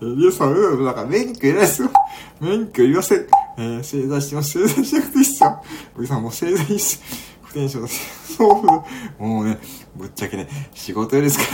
[0.00, 1.90] えー、リエさん、うん、なんか免許いらいですよ。
[2.40, 3.26] 免許いりません。
[3.56, 4.50] えー、正座してます。
[4.52, 5.62] 正座しなくていいっすよ。
[5.96, 7.00] おじさんもう正座いいっす。
[7.42, 8.84] 不テンションだそ
[9.18, 9.58] う、もうね、
[9.94, 11.44] ぶっちゃけね、仕事よりですか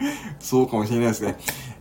[0.00, 1.36] らそうかもしれないですね。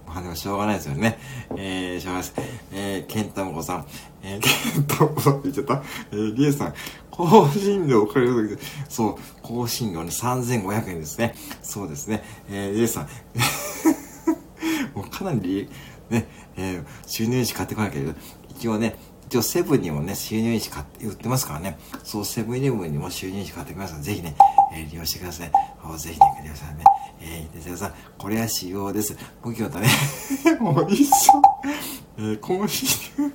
[0.05, 1.17] まあでもしょうがないですよね。
[1.55, 2.33] えー、しょうがないです。
[2.71, 3.85] えー、ケンタモコさん。
[4.21, 5.83] えー、ケンタモコさんって言っちゃった。
[6.11, 6.73] えー、リエさん。
[7.09, 11.35] 更新料借りるときで、そう、更新料ね、3500円ですね。
[11.61, 12.23] そうですね。
[12.49, 13.07] えー、リエさん。
[14.95, 15.69] もうかなり、
[16.09, 18.15] ね、えー、収入費買ってこなきゃいけない。
[18.49, 18.95] 一応ね、
[19.27, 21.79] 一応セブンにもね、収入費買って売ってますからね。
[22.03, 24.01] そう、セブンイレブンにも収入費買ってください。
[24.01, 24.35] ぜひね、
[24.73, 25.51] えー、利用してください。
[25.97, 26.83] ぜひね、利用してくださいね。
[27.21, 29.15] えー、哲さん、これは仕様です。
[29.41, 29.87] 武器のため、
[30.59, 31.41] もう一緒。
[32.17, 32.87] えー、更新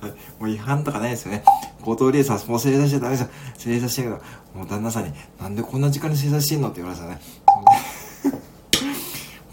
[0.00, 0.10] はい、
[0.40, 1.44] もう違反とかないですよね。
[1.82, 3.28] 後藤理恵さん、もう正座しちゃダメですよ。
[3.56, 4.18] 正座してる
[4.52, 7.20] けど、もう旦那さんに、なんでこんな時間に正座してんのって言われたね。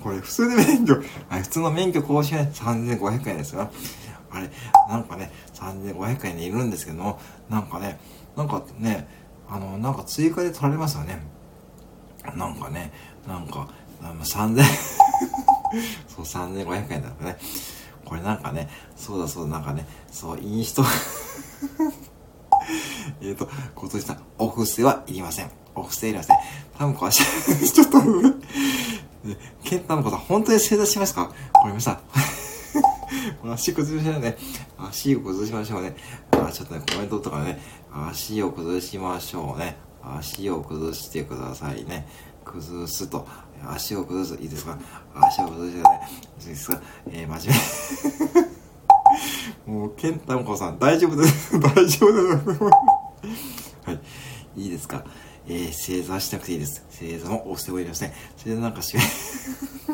[0.03, 0.95] これ、普通で免許、
[1.27, 3.69] はい、普通の免許更新は3500円ですよ。
[4.31, 4.49] あれ、
[4.87, 7.99] なんかね、3500円でいるんですけども、なんかね、
[8.37, 9.07] なんかね、
[9.49, 11.21] あの、なんか追加で取られますよね。
[12.35, 12.91] なんかね、
[13.27, 13.67] なんか、
[14.01, 14.63] 3000
[16.07, 17.37] そう、3500円だったね。
[18.05, 20.83] これなんかね、そうだそうだ、なんかね、そう、インスト
[23.21, 25.51] えっと、今年さん、お布施はいりません。
[25.75, 26.37] お布施いりません。
[26.77, 27.99] 多分これ、 ちょっと、
[29.63, 31.31] ケンタのこと本当に正座しますか？
[31.53, 31.99] これもさ、
[33.51, 34.37] 足崩しましょうね。
[34.77, 35.95] 足を崩しましょうね。
[36.31, 37.59] あ、ちょっとね、コメントとかね、
[37.91, 39.77] 足を崩しましょうね。
[40.03, 42.07] 足を崩してくださいね。
[42.45, 43.27] 崩すと。
[43.67, 44.41] 足を崩す。
[44.41, 44.77] いいですか？
[45.13, 46.01] 足を崩してね。
[46.39, 46.81] いいですか？
[47.11, 47.57] えー、真面
[49.67, 49.73] 目。
[49.79, 51.57] もう、ケンタンコさん、大丈夫です。
[51.59, 52.61] 大丈夫です。
[53.85, 53.99] はい。
[54.55, 55.03] いいですか？
[55.49, 56.85] えー、正座しなくていいです。
[56.91, 58.13] 正座も押してもいいですね。
[58.37, 58.95] 正座なんかし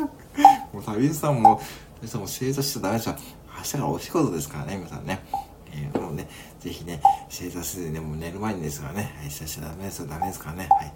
[0.74, 1.62] もう、旅人さんも、
[2.02, 3.16] 旅さんも正座しちゃダメですよ。
[3.58, 5.22] 明日からお仕事ですからね、皆さんね。
[5.72, 6.28] えー、もうね、
[6.60, 10.94] ぜひね、正座せずにね、もう寝る前にですからね、はい、しちゃダメですよ、ダメですからね、はい。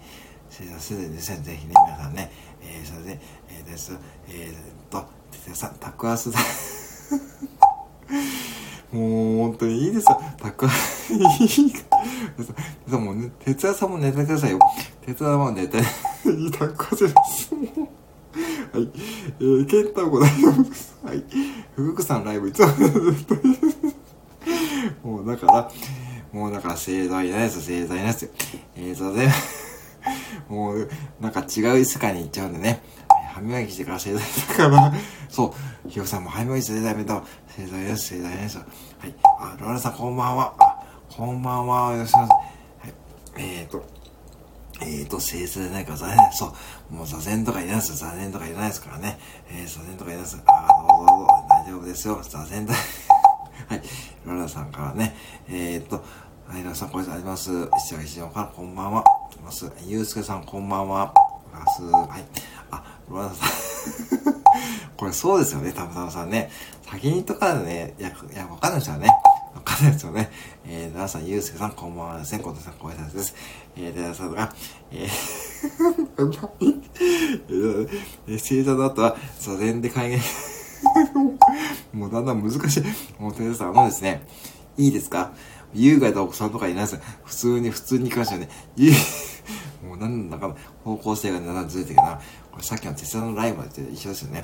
[0.50, 2.30] 正座せずにですね、ぜひね、皆さんね、
[2.62, 4.54] えー、それで、えー、です、えー、っ
[4.90, 6.38] と、哲也さん、タクアスだ。
[8.92, 10.20] もう、本当にいいですよ。
[10.38, 11.16] タクアス、い
[11.66, 12.98] いか。
[12.98, 14.58] もうね、哲也さんも寝てくださいよ。
[15.06, 15.82] 哲也も寝て、い
[16.46, 17.54] いタクアスです。
[18.72, 18.88] はい。
[19.40, 20.96] えー、ケンタも大丈夫です。
[21.04, 21.24] はい。
[21.74, 22.68] ふぐくさんライブいつも
[25.18, 25.70] もうだから、
[26.32, 28.30] もうだから盛大なやつ、盛大なやつ。
[28.76, 29.32] えーとね、
[30.48, 30.88] もう、
[31.20, 32.82] なんか違う世界に行っちゃうんでね。
[33.40, 34.92] 歯磨きしてから盛大だから、
[35.28, 35.54] そ
[35.86, 37.22] う、ひよさんも歯磨きしてダメだ。
[37.56, 38.58] 盛大です、盛大です。
[38.58, 38.64] は
[39.06, 39.14] い。
[39.24, 40.54] あ、ローラさんこんばんは。
[40.58, 41.92] あ、こんばんは。
[41.92, 42.86] よろしくお願いします。
[42.86, 42.94] はい。
[43.38, 43.84] えーと、
[44.82, 46.54] えーと、聖座でないから座禅、そ
[46.90, 47.96] う、もう座禅とかいらないですよ。
[48.10, 49.18] 座禅とかいらないですからね。
[49.50, 50.42] えー、座禅とかいらないです。
[50.46, 52.20] あ、どうぞどうぞ、大丈夫ですよ。
[52.22, 52.74] 座禅だ。
[52.74, 53.82] はい。
[54.26, 55.16] ロラさんからね、
[55.48, 55.96] えー、と、
[56.46, 57.50] はい、皆さん、これあります。
[57.78, 59.04] 石垣市場からこんばんは。
[59.30, 59.72] 来ます。
[59.86, 61.14] ゆうすけさん、こんばんは。
[61.52, 61.82] ます。
[61.82, 62.24] はい。
[63.10, 63.48] ロラさん。
[64.96, 66.50] これそうですよね、たむたむさんね。
[66.88, 69.08] 先にとかでね、いや、いや、わかんないですよね。
[69.54, 70.30] わかんないですよね。
[70.66, 72.38] えー、皆さん、ゆうすけさん、こんばんはですね。
[72.40, 73.34] 近藤さん、ご挨拶です。
[73.76, 74.54] えー、で、さんが、
[74.92, 75.10] えー、
[78.28, 80.20] えー、星座の後は、座禅で改元
[81.92, 82.84] もうだんだん難しい。
[83.18, 84.22] もう、テレさん、あのですね、
[84.76, 85.32] いいですか？
[85.72, 88.48] 優雅なお子さんとかいないです普通に、普通に関してはね、
[89.82, 92.20] もうなんだか方向性がだんだんずれてるな。
[92.50, 94.42] これさっきのテスラのライブと一緒ですよね。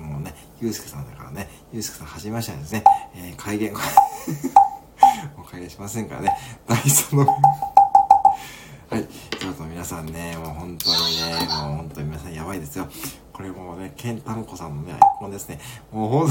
[0.00, 2.84] もうね、ゆうすけさんだからね、ゆうすけさん始めましたですね。
[3.14, 3.72] えー、改元、
[5.36, 6.36] もう改元しませんからね。
[6.66, 7.26] 第3の
[8.90, 9.08] はい。
[9.38, 12.88] ちょっと皆さんね、もう本当にね、もう本当に皆さんやばいですよ。
[13.32, 15.58] これもうね、ケンタンコさんのね、アイコンですね。
[15.90, 16.28] もう本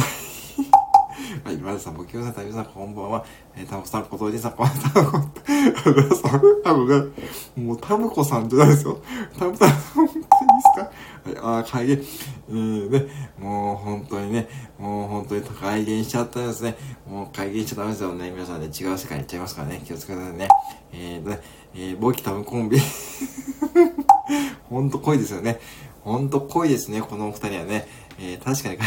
[0.55, 0.80] 当に
[1.43, 3.25] はい、今田さん、ごきょうさん、たびさん、こんばんは。
[3.55, 5.31] えー、タムコさん、小峠さん、こんばんは。
[5.83, 7.05] タムさん、タムが、
[7.55, 8.99] もうタムコさんじゃないですよ。
[9.37, 10.91] タムさん、本当にいいですか
[11.23, 12.03] はい、ああ、改元、
[12.49, 13.05] うんね、
[13.39, 14.47] もう本当にね、
[14.79, 16.75] もう本当に改元しちゃったんですね。
[17.07, 18.31] もう改元しちゃダメですよね。
[18.31, 19.81] 皆さんね、違う世界に行っちゃいますからね。
[19.85, 20.47] 気をつけてくださいね。
[20.93, 21.39] えーね、
[21.75, 22.79] えー、ボキタムコンビ。
[24.69, 25.59] ほんと濃いですよね。
[26.03, 27.87] ほんと濃いですね、このお二人はね。
[28.19, 28.79] えー、確かに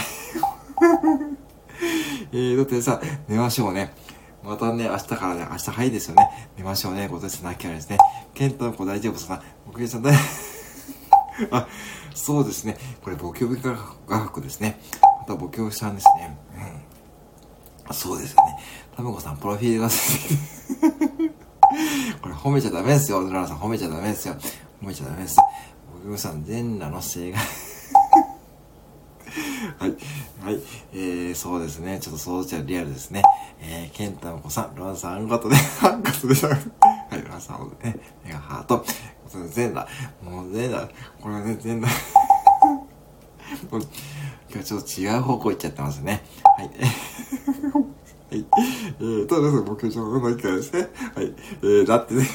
[2.32, 3.94] えー、だってさ、寝ましょうね。
[4.42, 6.50] またね、明日からね、明日早いですよね。
[6.58, 7.08] 寝ましょうね。
[7.10, 7.98] 今年なきゃですね。
[8.34, 10.14] ケントの子大丈夫さ、僕さん大
[11.50, 11.66] あ、
[12.14, 12.76] そうですね。
[13.02, 13.74] これ、母教部画
[14.06, 14.78] 学ですね。
[15.26, 16.36] また母教さんですね。
[17.88, 17.94] うん。
[17.94, 18.58] そうですよね。
[18.96, 19.88] タムコさん、プロフィールが
[22.20, 23.24] これ褒めちゃダメですよ。
[23.24, 24.36] ドララさん褒めちゃダメですよ。
[24.82, 25.38] 褒めちゃダメです。
[26.04, 27.38] 母教さん、全裸の性が
[29.78, 29.90] はい。
[30.42, 30.60] はい。
[30.92, 31.98] えー、そうですね。
[32.00, 33.22] ちょっとそうちゃリアルですね。
[33.60, 36.50] えー、ケンタの子さん、ロアンさん、あんことで、 ハンカスでしょ。
[36.50, 36.58] はい、
[37.22, 38.84] ロアンさん、ね、メガハート。
[39.50, 39.88] 全裸。
[40.22, 40.92] もう全裸。
[41.20, 42.00] これはね、全裸。
[44.52, 46.22] 今日ちょっと違う方向行っちゃってますね。
[46.44, 46.70] はい。
[48.30, 48.46] はい。
[49.00, 50.88] えー、ただですね、僕ちょっと何かですね。
[51.14, 51.34] はい。
[51.62, 52.28] えー、だってね、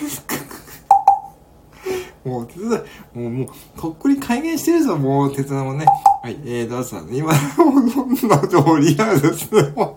[2.25, 3.47] もう、手伝い、もう、もう、
[3.79, 5.85] とっくに改元してるぞ、もう、手伝いもね。
[6.21, 9.95] はい、えー、どうぞ、今、 もう、そんな情報リアルですね、ほん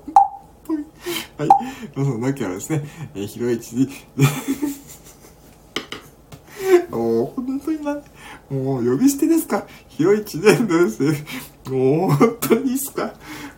[0.66, 0.84] とに。
[1.36, 1.48] はい、
[1.96, 3.88] どうぞ、なきゃですね、えー、広い地に、
[6.90, 7.94] もう、本当にな、
[8.50, 9.66] もう、呼び捨てですか？
[9.88, 11.02] 広い地年です
[11.70, 13.12] もう、本当にいいっすか？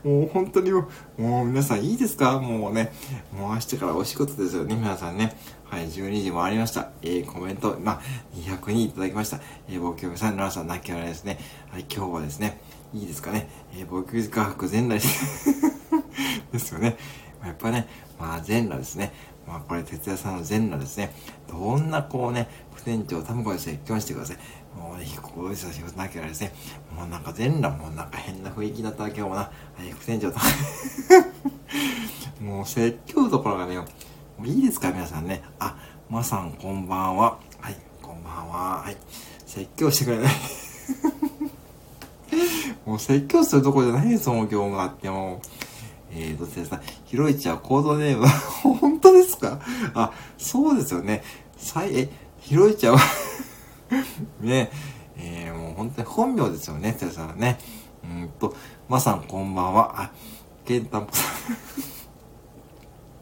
[0.04, 0.88] もう、本当にも
[1.18, 2.38] う、もう、皆さんいいですか？
[2.38, 2.92] もうね、
[3.36, 5.36] もう明日からお仕事ですよね、皆さんね。
[5.64, 6.90] はい、12時回りました。
[7.02, 8.00] えー、コメント、まあ、
[8.36, 9.40] 200人いただきました。
[9.68, 11.38] えー、僕さん、ランさん、なきゃらですね。
[11.70, 12.60] はい、今日はですね、
[12.92, 13.48] いいですかね？
[13.76, 15.00] えー、僕画伯全裸
[16.52, 16.96] です よね。
[17.44, 17.88] やっぱね、
[18.18, 19.12] まあ、全裸ですね。
[19.46, 21.12] まあ、これ、哲也さんの全裸ですね。
[21.50, 24.36] どんなこうね、副店長、タムコで説教してください。
[24.76, 26.52] もうね、こういう仕事なきゃですね。
[26.96, 29.40] もうなんか全裸、もなんか変な雰囲気だった今日もな。
[29.42, 29.50] は
[29.86, 30.38] い、副店長と。
[32.42, 33.84] もう説教どころがね、も
[34.42, 35.42] ういいですか皆さんね。
[35.58, 35.76] あ、
[36.10, 37.38] まさんこんばんは。
[37.60, 38.82] はい、こんばんは。
[38.82, 38.96] はい。
[39.46, 40.34] 説教してくれない
[42.84, 45.40] もう説教するとこじゃないですもん、今日があっても。
[46.16, 48.26] えーとですね、ひろいちはコードネーム、
[48.78, 49.58] 本当ですか？
[49.94, 51.22] あ、そうですよね。
[51.56, 52.08] さい、え、
[52.40, 53.00] ひろいちゃんは
[54.40, 54.70] ね、
[55.16, 57.58] えー、もう本当に本名ですよね、てさんね。
[58.04, 58.54] うんと、
[58.88, 60.02] まさんこんばんは。
[60.02, 60.10] あ、
[60.64, 61.26] けんたんぽさん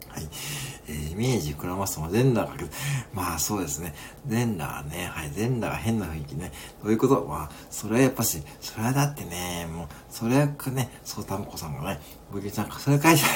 [0.13, 0.29] はい。
[0.87, 2.69] えー、イメージ膨らますも全裸かけど、
[3.13, 3.93] まあそうですね。
[4.27, 6.51] 全裸ね、はい、全裸が変な雰囲気ね。
[6.83, 13.27] どういうことまあ、それはやっぱし、それはだってね、もう、それはかね、そうたむこさんがね、ブギちゃん、それ書いちゃ。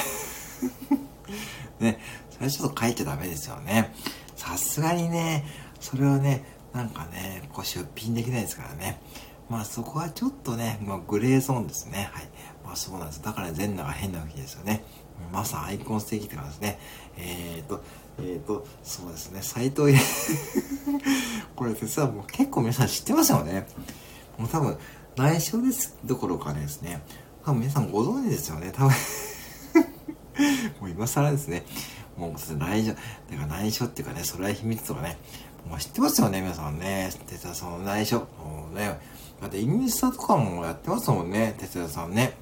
[1.80, 3.94] ね、それはちょっと書いちゃダメですよね。
[4.36, 5.44] さすがにね、
[5.80, 9.00] それはね、なんかね、こう出品できないですからね。
[9.48, 12.10] まあそこはちょっとね、まあ、グレーゾーンですね。
[12.12, 12.28] はい。
[12.64, 13.22] まあそうなんです。
[13.22, 14.84] だから全裸が変な雰囲気ですよね。
[15.32, 16.78] まさアイコン素敵って感じですね。
[17.16, 17.82] えっ、ー、と、
[18.18, 19.94] えっ、ー、と、そうですね、斎藤
[21.56, 23.66] これ実はもう結構皆さん知ってますよね。
[24.36, 24.78] もう多分、
[25.16, 27.02] 内緒ですどころかですね、
[27.44, 28.94] 多分皆さんご存知ですよね、多分
[30.80, 31.64] もう今更ですね。
[32.16, 33.00] もう内緒、だか
[33.42, 35.18] ら内緒っていうかね、それは秘密とかね、
[35.66, 37.10] もう知ってますよね、皆さんね。
[37.26, 38.18] 哲也さんの内緒。
[38.20, 38.98] もうね、
[39.40, 42.34] だってインスタとかもやってますもんね、哲也さんね。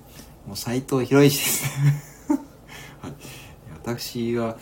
[0.47, 1.65] もう斎藤博之です
[3.03, 3.13] はい。
[3.83, 4.57] 私は、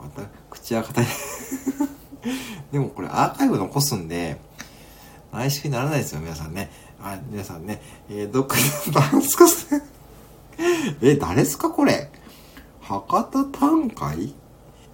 [0.00, 1.06] また、口は硬い
[2.72, 4.40] でもこれアーカイブ残すんで、
[5.32, 6.70] 内緒にならないですよ、皆さんね。
[7.02, 7.80] あ、皆さんね。
[8.10, 8.62] えー、どっかで、
[9.12, 9.44] なんすか
[11.02, 12.10] え、誰すかこれ
[12.80, 14.34] 博多短会？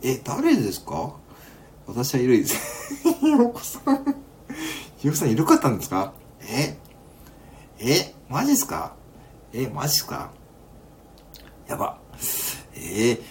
[0.02, 1.14] え、誰ですか？
[1.87, 3.12] 私はゆるいです。
[3.20, 4.05] ひよこさん。
[4.97, 6.14] ひよこさんいるかったんですか？
[6.40, 6.77] え？
[7.79, 8.14] え？
[8.29, 8.94] マジっすか？
[9.53, 10.31] え、マジっすか？
[11.68, 11.99] やば。
[12.75, 12.79] え？
[12.79, 13.23] ー、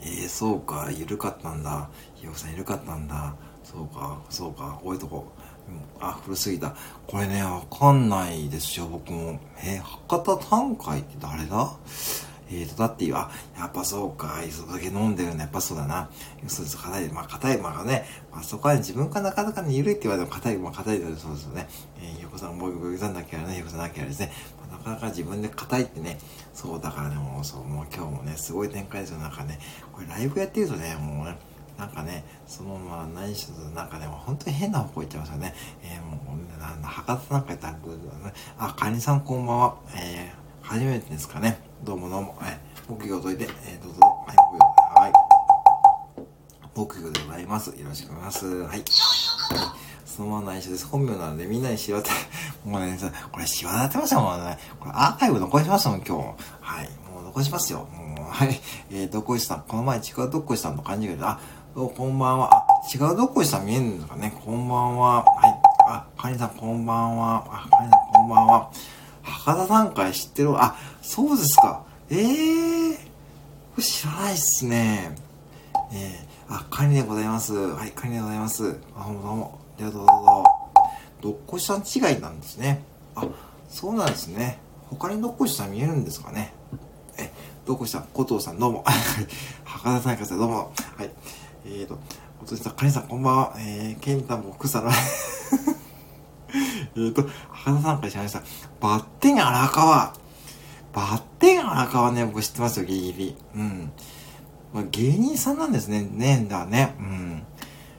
[0.00, 1.90] えー、そうか、ゆるかったんだ。
[2.14, 3.34] ひよこさんゆるかったんだ。
[3.62, 5.26] そうか、そうか、こういうとこ。
[6.00, 6.74] あ、古すぎた。
[7.06, 9.38] これね、わかんないですよ、僕も。
[9.62, 11.76] えー、博多短会って誰だ？
[12.50, 16.08] えーと、だって言う、あ、やっぱそうか、そだけ飲んでるのやっぱそうだな。
[16.46, 21.68] そうです、硬い、まあ硬い、まあね、まあそこは、ね、自分がなかなかね、緩いって言われても硬い、まあ硬いそうですよね。
[22.00, 24.32] えー、ひよこさん、もうごさんなきゃね、ひよこさんなきゃですね。
[24.70, 26.18] まあ、なかなか自分で硬いってね、
[26.54, 29.58] そうだからね、もうそう、もう今日もね、すごい展開ですよ、なんかね。
[29.92, 31.36] これライブやってるとね、もうね、
[31.78, 35.54] なんかね、そのまま何しろなんかね、本当に変な方向行っちゃいますよね。
[35.82, 37.76] えー、もう、なん博多なんかやったら、
[38.58, 39.76] あ、カニさんこんばんは。
[39.94, 41.67] えー、初めてですかね。
[41.84, 42.36] どうもどうも。
[42.38, 42.58] はい。
[42.88, 44.00] 木魚といて、えー、どうぞ。
[44.00, 45.00] はい、木魚。
[45.00, 45.12] はい。
[46.74, 47.70] 木魚でございます。
[47.70, 48.46] よろしくお願いします。
[48.46, 48.66] はい。
[48.66, 48.82] はい。
[50.04, 50.86] そのまま内緒です。
[50.86, 52.10] 本名なのでみんなに知られて、
[52.66, 52.98] もうね、
[53.30, 54.58] これ、しわ立ってましたもんね。
[54.80, 56.22] これ、アーカイブ残しましたもん、今日。
[56.60, 56.88] はい。
[57.14, 57.86] もう残しますよ。
[57.94, 58.60] もう、はい。
[58.90, 59.62] えー、どこいさん。
[59.68, 61.38] この前、違うどこいさんの感じが、あ、
[61.76, 62.50] どうこんばんは。
[62.52, 64.36] あ、違うどこいさん見えるんですかね。
[64.44, 65.24] こんばんは。
[65.24, 65.60] はい。
[65.86, 67.44] あ、カニさん、こんばんは。
[67.48, 68.70] あ、カニさん、こんばんは。
[69.28, 71.84] 博多山会知ってるあ、そうですか。
[72.10, 75.14] ええー、知らないっすね。
[75.92, 77.54] えー、あ、カニでございます。
[77.54, 78.76] はい、カニでございます。
[78.96, 79.58] あ、どうもどうも。
[79.76, 80.44] ありがとうどうぞ。
[81.20, 82.82] どっこしさん違いなんですね。
[83.14, 83.26] あ、
[83.68, 84.58] そうなんですね。
[84.90, 86.52] 他にどっこしさん見えるんですかね。
[87.18, 87.30] え、
[87.66, 88.84] どっこしさん、古藤さんどうも。
[89.64, 90.72] 博多大会さんどうも。
[90.96, 91.10] はい。
[91.64, 91.98] えーと、
[92.42, 93.54] おとさん、カニさんこんばんは。
[93.58, 94.90] えー、ケンタも草の
[96.96, 97.28] えっと、
[97.72, 98.42] 博多参加しました。
[98.80, 100.14] バッテン荒川。
[100.92, 103.36] バッテン荒川ね、僕知ってますよ、ギリギリ。
[103.56, 103.92] うん。
[104.72, 106.02] まあ、芸人さんなんですね。
[106.02, 106.94] ねんだね。
[106.98, 107.42] うん。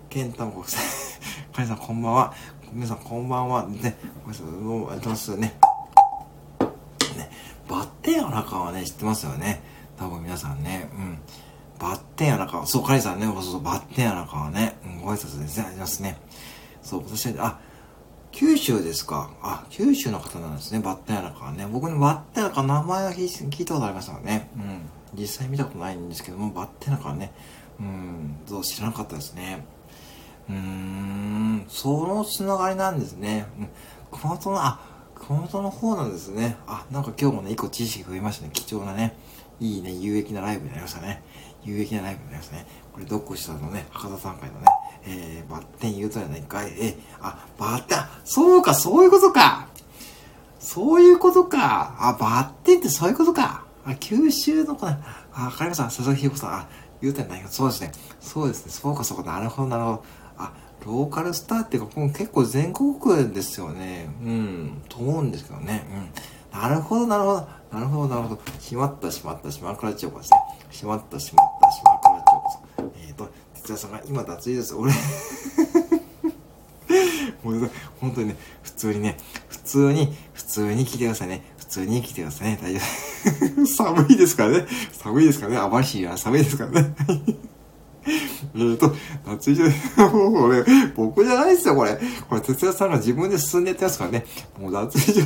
[0.09, 0.83] ケンタも国際。
[1.53, 2.33] カニさんこんばんは。
[2.71, 3.63] 皆さんこんばんは。
[3.67, 3.83] ね、ごめん
[4.27, 4.45] なさい。
[4.45, 5.53] どうもありますね。
[7.17, 7.31] ね、
[7.67, 9.61] バッテン荒川ね、知ってますよね。
[9.97, 10.89] 多分皆さんね。
[10.93, 11.19] うん。
[11.79, 12.65] バッテン荒川。
[12.65, 14.77] そう、カニさんね、そうそう、バッテン荒川ね。
[14.85, 15.65] うん、ご挨拶ですね。
[15.67, 16.17] ありますね。
[16.81, 17.59] そう、私は、あ、
[18.39, 19.31] 九州ですか？
[19.41, 20.79] あ、九州の方なんですね。
[20.79, 21.67] バッテンアラカはね。
[21.69, 24.49] 僕にバッテンアラカ名前は聞いたことありましたからね。
[24.55, 25.19] うん。
[25.19, 27.33] 実際見たことないんですけども、バッテンアラカはね、
[27.81, 29.65] うん、どう知らなかったですね。
[30.47, 33.45] うーん、そのつながりなんですね。
[33.59, 33.69] うん。
[34.17, 34.79] 熊本の、あ、
[35.15, 36.55] 熊本の方なんですね。
[36.65, 38.51] あ、なんか今日もね、一個知識増えましたね。
[38.53, 39.17] 貴重なね。
[39.59, 41.21] いいね、有益なライブになりましたね。
[41.65, 42.67] 有益なライブになりましたね。
[42.93, 44.67] これ、どっこしたのね、博多山会のね、
[45.05, 46.71] えー、バッテン言うとやないかい？
[46.79, 49.67] えー、あ、バッテン、そうか、そういうことか。
[50.59, 51.95] そういうことか。
[51.99, 53.63] あ、バッテンってそういうことか。
[53.85, 54.99] あ、九州の子だ。
[55.33, 55.85] あ、わかりました。
[55.85, 56.53] 佐々木ひよこさん。
[56.53, 56.67] あ、
[57.01, 57.47] 言うてないか。
[57.47, 57.91] そうですね。
[58.19, 58.71] そうですね。
[58.71, 59.31] そうか、そうか。
[59.31, 60.03] なるほど、なるほど。
[60.37, 60.51] あ、
[60.85, 64.09] ローカルスターっていうか、もう結構全国ですよね。
[64.23, 64.81] うん。
[64.89, 65.87] と思うんですけどね。
[66.53, 66.61] うん。
[66.61, 67.47] なるほど、なるほど。
[67.71, 68.41] なるほど、なるほど。
[68.59, 70.37] しまった、しまった、しまくらちおこですね。
[70.71, 71.88] しまった、しまった、しまくらちおこ
[73.69, 74.75] えっ、ー、と、哲也さんが今脱衣です。
[74.75, 74.93] 俺
[77.43, 81.43] もう本当にね、普通にね、普通に、普通に来てくださいね。
[81.57, 82.59] 普通に来てくださいね。
[82.61, 82.79] 大丈
[83.63, 83.65] 夫。
[83.67, 84.65] 寒いですからね。
[84.91, 85.57] 寒いですからね。
[85.59, 86.95] あまりは寒いですからね。
[88.55, 89.65] えっと、夏井じゃ、
[90.09, 90.63] もうこれ、
[90.95, 91.99] 僕じゃないですよ、これ。
[92.27, 94.25] これ、哲也さんが自分で進んでやってますからね。
[94.59, 95.25] もう夏井じゃ、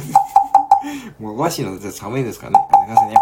[1.19, 2.59] もう和紙の夏寒いですからね。
[2.69, 3.15] すいませんね。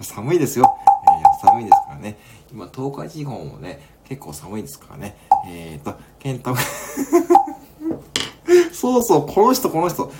[0.00, 0.74] 寒いですよ。
[1.06, 2.16] えー、寒いですからね。
[2.50, 5.16] 今、東海地方もね、結構寒いですからね。
[5.46, 6.54] えっ、ー、と、ケンタ
[8.72, 10.12] そうそう、この人、この人。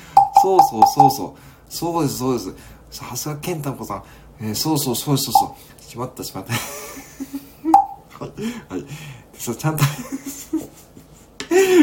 [0.42, 1.40] そうそう、そうそう。
[1.68, 2.55] そうです、そうです。
[2.90, 4.03] さすがケンタコさん。
[4.40, 5.83] えー、そうそう、そうそう、そう。
[5.83, 6.53] しまった、しまった。
[8.25, 8.31] は
[8.70, 8.87] い、はい。
[9.37, 9.85] そうちゃんと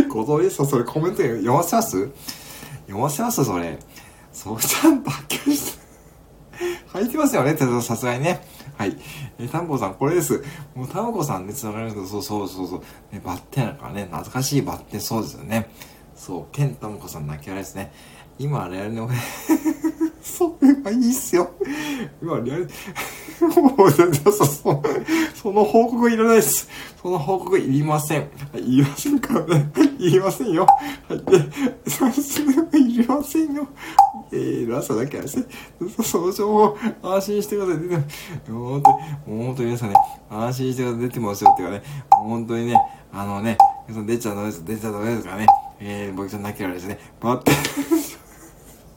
[0.09, 2.09] ご同意さん、それコメント読ませます？
[2.87, 3.45] 読ませます？
[3.45, 3.77] それ。
[4.33, 5.80] そう、ちゃんと発見して。
[6.93, 8.45] 履いてますよね、さすがにね。
[8.77, 8.97] はい。
[9.39, 10.43] えー、タンポさん、これです。
[10.75, 12.79] もう、タンポさんね、繋がると、そうそうそうそう。
[13.13, 15.69] ね、バッテンだかね、懐かしいバッテン、そうですよね。
[16.15, 17.91] そう、ケンタンポさん泣き笑いですね。
[18.37, 19.09] 今、レアルの、
[20.21, 21.51] それはいいっすよ。
[22.21, 22.69] 今、リアル、
[23.41, 24.83] もうそうそ、そ
[25.41, 26.69] その報告いらないです。
[27.01, 28.29] その報告いりません。
[28.53, 29.71] はい、いりませんからね。
[29.97, 30.67] いりませんよ。
[31.09, 31.17] はい、
[31.83, 33.67] で、さすがいりませんよ。
[34.31, 35.45] えー、ラストだけはですね、
[36.03, 38.51] その情報、安心してください。
[38.51, 39.95] もう本当に、本当に皆さんね、
[40.29, 41.01] 安心してください。
[41.01, 42.75] 出てますよっていうかね、本当にね、
[43.11, 43.57] あのね、
[43.89, 45.47] 出ちゃダメです、出ちゃダメですからね、
[45.79, 47.51] えー、僕ちゃんなきゃですね、バッて、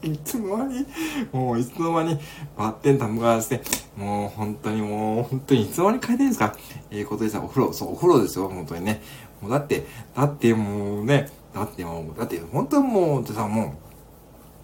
[0.05, 0.85] いつの間に、
[1.31, 2.19] もういつの間に
[2.57, 3.61] バッテンタムがして、
[3.97, 6.55] もう本当にもう、本当にいつの間に変えてるんですか？
[6.91, 9.01] ええー、ことでさ、お風呂、そう、お風呂ですよ、本当にね。
[9.41, 13.75] もうだって、だってもうね、だってもう、だって本当にもう、ってさ、も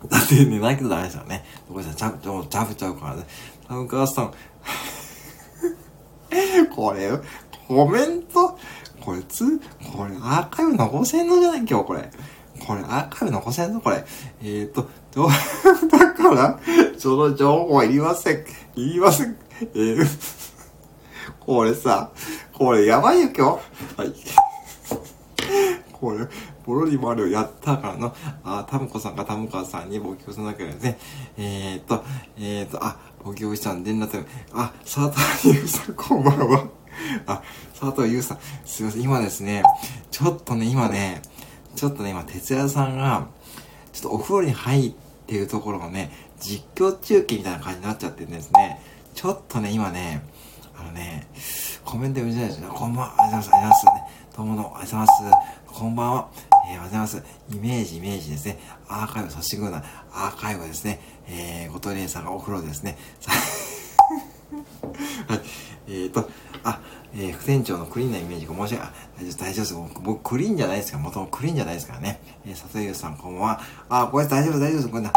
[0.03, 1.43] う、だって寝ないけどダメですよね。
[1.67, 3.23] ごめんなさ、ちゃちゃ、ちゃぶちゃうからね。
[3.67, 4.33] タムカーさん、
[6.75, 7.09] これ、
[7.67, 8.57] コメント、
[8.99, 9.59] こいつ、
[9.95, 11.59] これアーカイブ残せんのじゃない？
[11.59, 12.09] 今日これ。
[12.65, 13.81] これアーカイブ残せんの？
[13.81, 14.03] これ。
[14.43, 14.87] えーと、
[15.91, 16.59] だから、
[16.97, 18.45] その情報はいりません。
[18.75, 19.37] いりません。
[19.61, 20.07] えー、
[21.39, 22.11] これさ、
[22.53, 23.59] これやばいよ今
[23.97, 24.01] 日。
[24.01, 24.13] はい。
[25.91, 26.27] これ、
[26.65, 30.97] ボロリマリオやったからの、あ、タムコさんがタムカさんに募集しなきゃでね。
[31.37, 32.03] えーと、
[32.37, 34.19] えーと、あ、募集したんでん、なって、
[34.53, 36.67] あ、佐藤優さんこんばんは。
[37.27, 37.41] あ、
[37.79, 39.63] 佐藤優さん、すいません、今ですね、
[40.09, 41.21] ちょっとね、今ね、
[41.75, 43.27] ちょっとね、今、哲也さんが、
[43.93, 44.93] ちょっとお風呂に入っ
[45.31, 48.81] てるところがね、実況中継みたいな感じになっちゃってるんですね。
[49.15, 50.21] ちょっとね、今ね、
[50.77, 51.27] あのね、
[51.85, 52.67] コメント読みづらいですね。
[52.69, 53.85] こんばんは、ありがとうございます。
[53.85, 53.91] ね、
[54.35, 55.73] どうもどうも、ありがとうございます。
[55.73, 56.29] こんばんは。
[56.69, 57.23] えー、ございます。
[57.49, 58.59] イメージ、イメージですね。
[58.89, 59.77] アーカイブ、そしぐな、
[60.11, 60.99] アーカイブですね。
[61.29, 62.97] えー、ごとりさんがお風呂ですね。
[65.29, 65.41] はい。
[65.87, 66.29] えーと、
[66.65, 66.81] あ、
[67.13, 69.35] えー、副店長のクリーンなイメージが申し訳ない。
[69.37, 70.01] 大丈夫です。
[70.01, 72.21] 僕、クリーンじゃないですから、もともとクリーンじゃないですからね。
[72.45, 73.61] えー、佐藤優さん、こんばんは。
[73.89, 74.89] あ、これ大丈夫、大丈夫です。
[74.89, 75.11] こんな。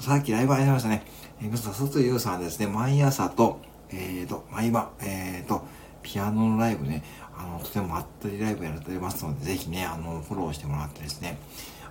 [0.00, 1.02] さっきライブありましたね。
[1.40, 3.60] えー、佐藤優さんですね、毎朝と、
[3.90, 5.64] えーと、毎晩、えーと、
[6.02, 7.02] ピアノのライブね、
[7.36, 11.38] あの、とてもまったりライブやられてますので、ぜひね、あの、フォローしてもらってですね、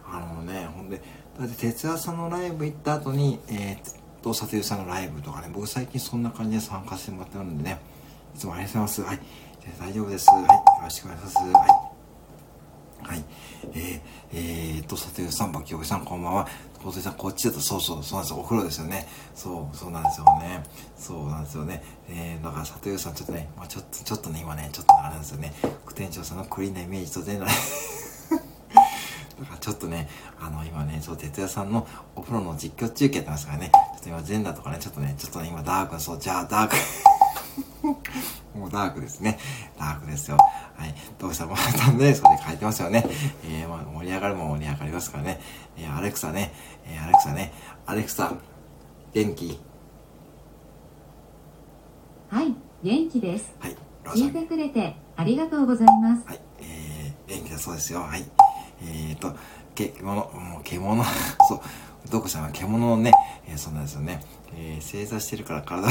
[0.05, 1.01] あのね、ほんで、
[1.39, 7.79] だって、哲也さんのライブ行った後に、えーと、佐藤さんのライブとかね、僕最近そんな感じで参加してもらってるんでね、
[8.37, 9.01] いつもありがとうございます。
[9.01, 9.19] はい。
[9.79, 10.29] 大丈夫です。
[10.29, 10.43] はい。
[10.43, 10.47] よ
[10.83, 11.37] ろしくお願いします。
[11.39, 11.55] はい。
[13.01, 13.25] はい。
[13.73, 16.47] えー、えー、と、佐藤さん、バキオさん、こんばんは。
[16.83, 18.39] 小杉さん、こっちだと、そうそう、そうなんですよ。
[18.39, 19.07] お風呂ですよね。
[19.33, 20.63] そう、そうなんですよね。
[20.95, 21.83] そうなんですよね。
[22.09, 25.51] えー、だから、佐藤さん、ちょっとね、まあちょっと、ちょっとね、今ね、ちょっとあれなんですよね。
[25.85, 30.07] 副店長さんのクリーンなイメージと全然 だからちょっとね、
[30.39, 36.75] あの、今ね、そう、哲也さんのお風呂の実況中継やってますからね、ちょっと今、全裸とかね、ちょっとね、ちょっとね、今、ダーク、そう、じゃあ、ダーク
[38.55, 39.37] もうダークですね。
[39.77, 40.37] ダークですよ。
[40.37, 40.95] はい。
[41.19, 41.45] どうした？
[41.45, 43.05] もたんで、それ書いてますよね。
[43.43, 45.39] えー、まあ、盛り上がるも盛り上がりますからね。
[45.77, 46.53] えー、アレクサね。
[46.85, 47.53] えー、アレクサね。
[47.85, 48.33] アレクサ、
[49.13, 49.59] 元気？
[52.29, 53.55] はい、元気です。
[53.59, 53.75] はい。
[54.07, 56.25] 聞いてくれてありがとうございます。
[56.25, 56.39] はい。
[56.61, 58.01] えー、元気だそうですよ。
[58.01, 58.25] はい。
[58.81, 59.35] えーと、
[59.75, 61.03] 獣、もう獣、
[61.47, 61.61] そう、
[62.09, 63.11] どこさんは獣のね、
[63.47, 64.21] えー、そうなんですよね。
[64.55, 65.87] えー、正座してるから体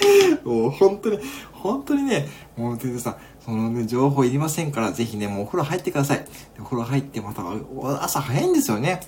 [0.44, 1.18] もう本当に、
[1.52, 6.24] 本当にね、もう全然さん、そのね、情報いりませんから、ぜひね、もうお風呂入ってください。
[6.60, 7.42] お風呂入ってまた、
[8.02, 9.00] 朝早いんですよね。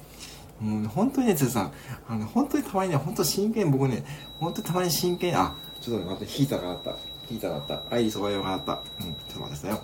[0.61, 1.73] もう本当にね、先さん、
[2.09, 4.05] あの、本当にたまにね、本当真剣、僕ね、
[4.41, 6.97] 本当にたまに真剣、あ、ちょっと待って、ヒーターがあった。
[7.29, 7.95] ヒーターがあった。
[7.95, 8.83] アイリスオーヤマがあった。
[9.05, 9.83] うん、ちょっと待ってくださいよ。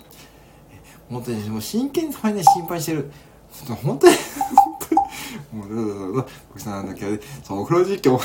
[1.09, 3.11] 本当に、もう真剣にたまにね、心配してる。
[3.83, 8.19] 本当に、本当に、もう、どうぞどうぞ、僕さんなんだけど、そう、お風呂実況、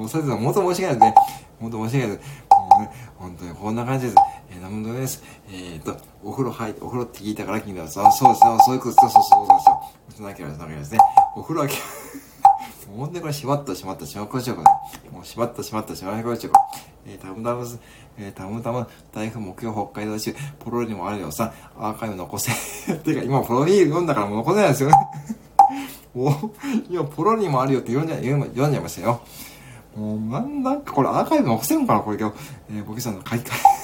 [0.00, 1.40] もう、さてさん、もっと申し訳ないですね。
[1.60, 2.44] 本当申し訳ないです。
[2.48, 4.16] もうね、本当にこんな感じです。
[4.50, 5.22] えー、なんです。
[5.50, 5.94] えー、っと、
[6.24, 10.14] お風呂入って、お風呂って聞いたから聞いたら、そうそうです、そういうことです、そうそうそう。
[10.14, 10.98] そんなわけです、なわけですね。
[11.36, 11.76] お風呂開け、
[12.88, 15.10] もう本当にこれ、しまった、しまった、しまっこしょうかね。
[15.12, 16.66] もうしまった、しまった、しまっこしょうか。
[17.04, 17.78] えー、たむたむ、
[18.16, 22.50] えー、たむたむ、台風目標北海道中、ポロにもあるよさ、アーカイブ残せ。
[23.04, 24.94] てか、今、プロフィール読んだからもう残せないですよね。
[26.14, 26.32] もう、
[26.88, 29.20] 今、ポロにもあるよって読んじゃ、読んじゃいましたよ。
[29.96, 32.36] もう、なんなんかこれアーカイブ残せんのかなこれ今日。
[32.70, 33.80] えー、ボケさんの書き換え。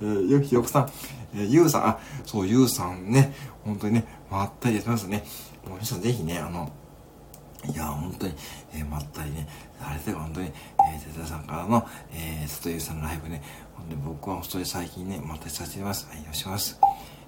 [0.02, 0.90] えー、よひよくさん、
[1.34, 3.34] えー、ゆうさん、あ、そう、ゆうさんね、
[3.64, 5.24] 本当にね、まったりしますね。
[5.66, 6.70] もう皆さんぜひね、あの、
[7.66, 8.34] いや、本当に、
[8.74, 9.48] えー、まったりね、
[9.80, 13.42] あれで本当に、えー、哲田さんからの、えー、里ゆうさんのライブね、
[13.74, 16.06] 本当に僕は本当に最近ね、まったりさせてます。
[16.08, 16.80] はい、よろしくお願いします。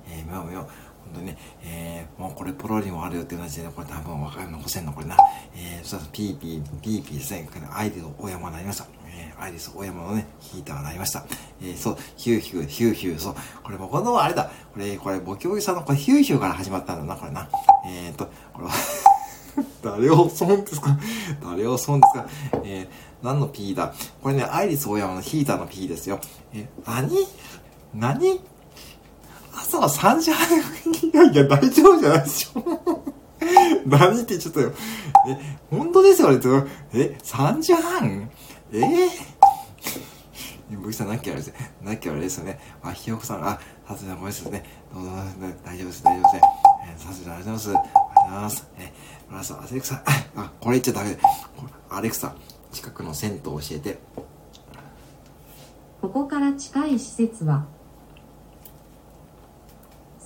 [0.08, 0.68] えー、みよみよ。
[1.12, 5.16] 本当にね、えー、もうこれポロリもあるよって同じで、これ多分若い残せんの、これな。
[5.54, 7.48] えー、そしたらピーピー、ピーピーですね。
[7.72, 8.86] アイリス大山になりました。
[9.06, 11.24] えー、アイリス大山のね、ヒーターがなりました。
[11.62, 13.34] えー、そう、ヒューヒュー、ヒューヒュー、そう。
[13.62, 14.50] これもこのあれだ。
[14.74, 17.48] これ、これ、ボキボキさんのこれヒューヒューから始まったんだな、これな。
[17.86, 18.72] えーと、これは
[19.82, 20.98] 誰を襲うんですか？
[21.42, 22.26] 誰を襲うんですか？
[22.64, 23.94] えー、何の P だ？
[24.22, 26.20] これね、アイリス大山のヒーターの P ですよ。
[26.52, 27.26] え、何？
[27.94, 28.40] 何？
[29.56, 30.62] 朝は3時半、い
[31.14, 33.02] やいや、大丈夫じゃないでしょ？
[33.86, 34.72] 何ってちゃったよ。
[35.28, 35.38] え、
[35.70, 36.40] 本当ですよね
[36.92, 38.28] え、3時半？
[38.72, 38.80] え？
[38.80, 39.08] ー、
[40.80, 41.54] 僕さん、なっきゃあれですね。
[41.82, 42.58] なっきあれですよね。
[42.82, 44.64] あ、ひよこさん、あ、さすがごめんなさいね。
[44.92, 45.10] どうぞ、
[45.64, 46.44] 大丈夫です、大丈夫です。
[46.88, 47.72] えー、さすがありがとうございます。
[47.72, 48.66] ありがとうございます。
[48.78, 48.90] えー、
[49.30, 50.02] 皆さん、アレクサ、
[50.36, 51.18] あ、これ言っちゃダメで。
[51.88, 52.34] アレクサ、
[52.72, 53.98] 近くの銭湯教えて。
[56.02, 57.64] ここから近い施設は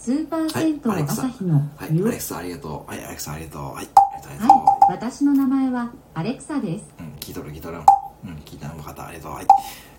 [0.01, 2.91] スーパー銭湯朝日のはい、アレクサありがとう。
[2.91, 3.63] はい、アレクサありがとう。
[3.75, 4.57] はい、ありがとう。
[4.57, 6.87] はい、私の名前はアレクサです。
[6.99, 7.81] うん、聞いとる聞いとる。
[8.25, 9.33] うん、聞いたの方、ありがとう。
[9.35, 9.47] はい。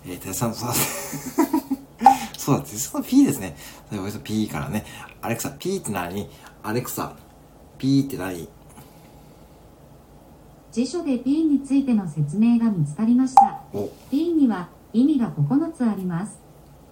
[0.04, 0.74] えー、テさん、そうだ。
[2.36, 3.56] そうだ、テさん P ですね。
[3.90, 4.84] それ P からね。
[5.20, 6.28] アレクサ、P って何？
[6.64, 7.14] アレクサ、
[7.78, 8.48] P って何？
[10.72, 13.60] 辞書で P についての説明が見つかりました。
[14.10, 16.40] P には意味が9つあります。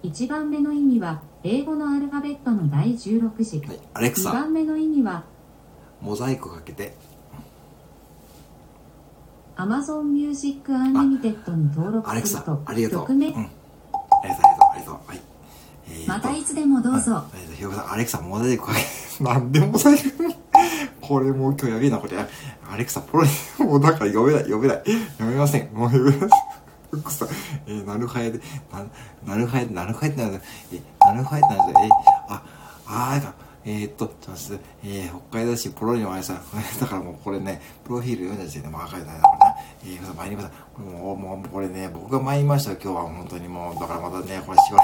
[0.03, 4.29] 1番目の意味は英語のアルファベットの第16字、はい、アレクサ。
[4.29, 5.23] 2番目の意味は？
[5.99, 6.93] モザイクかけて。
[9.57, 12.61] Amazon Music Unlimited に登録すると。
[12.65, 13.47] ありがとう、うん、ありがとうあ
[14.23, 14.93] りがとうありがとう。
[15.07, 15.21] はい、
[15.87, 17.17] えー、またいつでもどうぞ。
[17.17, 18.85] ありがとうひよこさんアレクサモザイクかけて。
[19.23, 20.11] なんでモザイク
[21.01, 22.17] これもう今日やべえなこれ
[22.71, 23.29] アレクサポロリ
[23.63, 24.83] もうだから読めない読めない。
[25.17, 25.73] 読めません。
[25.73, 26.29] もう読めません
[26.97, 27.27] 福さ、
[27.67, 28.39] えー、なるはやで、
[28.71, 28.85] な、
[29.25, 30.41] なるはやで、なるはやってなる、
[30.73, 31.85] え、なアルファベットなんですよ。
[31.85, 31.89] え、
[32.27, 32.43] あ、
[32.87, 33.33] あーか、
[33.63, 36.37] えー、っと、ちょっとえー、北海道市ポロリの前さん、
[36.79, 39.55] だからもうこれね、プロフィール読んだ時点でもう赤いだからな。
[39.83, 40.81] えー、参りました。
[40.81, 44.83] もう、もう、これね、僕が参りました、今日は本当にもう、だからまたね、これしばら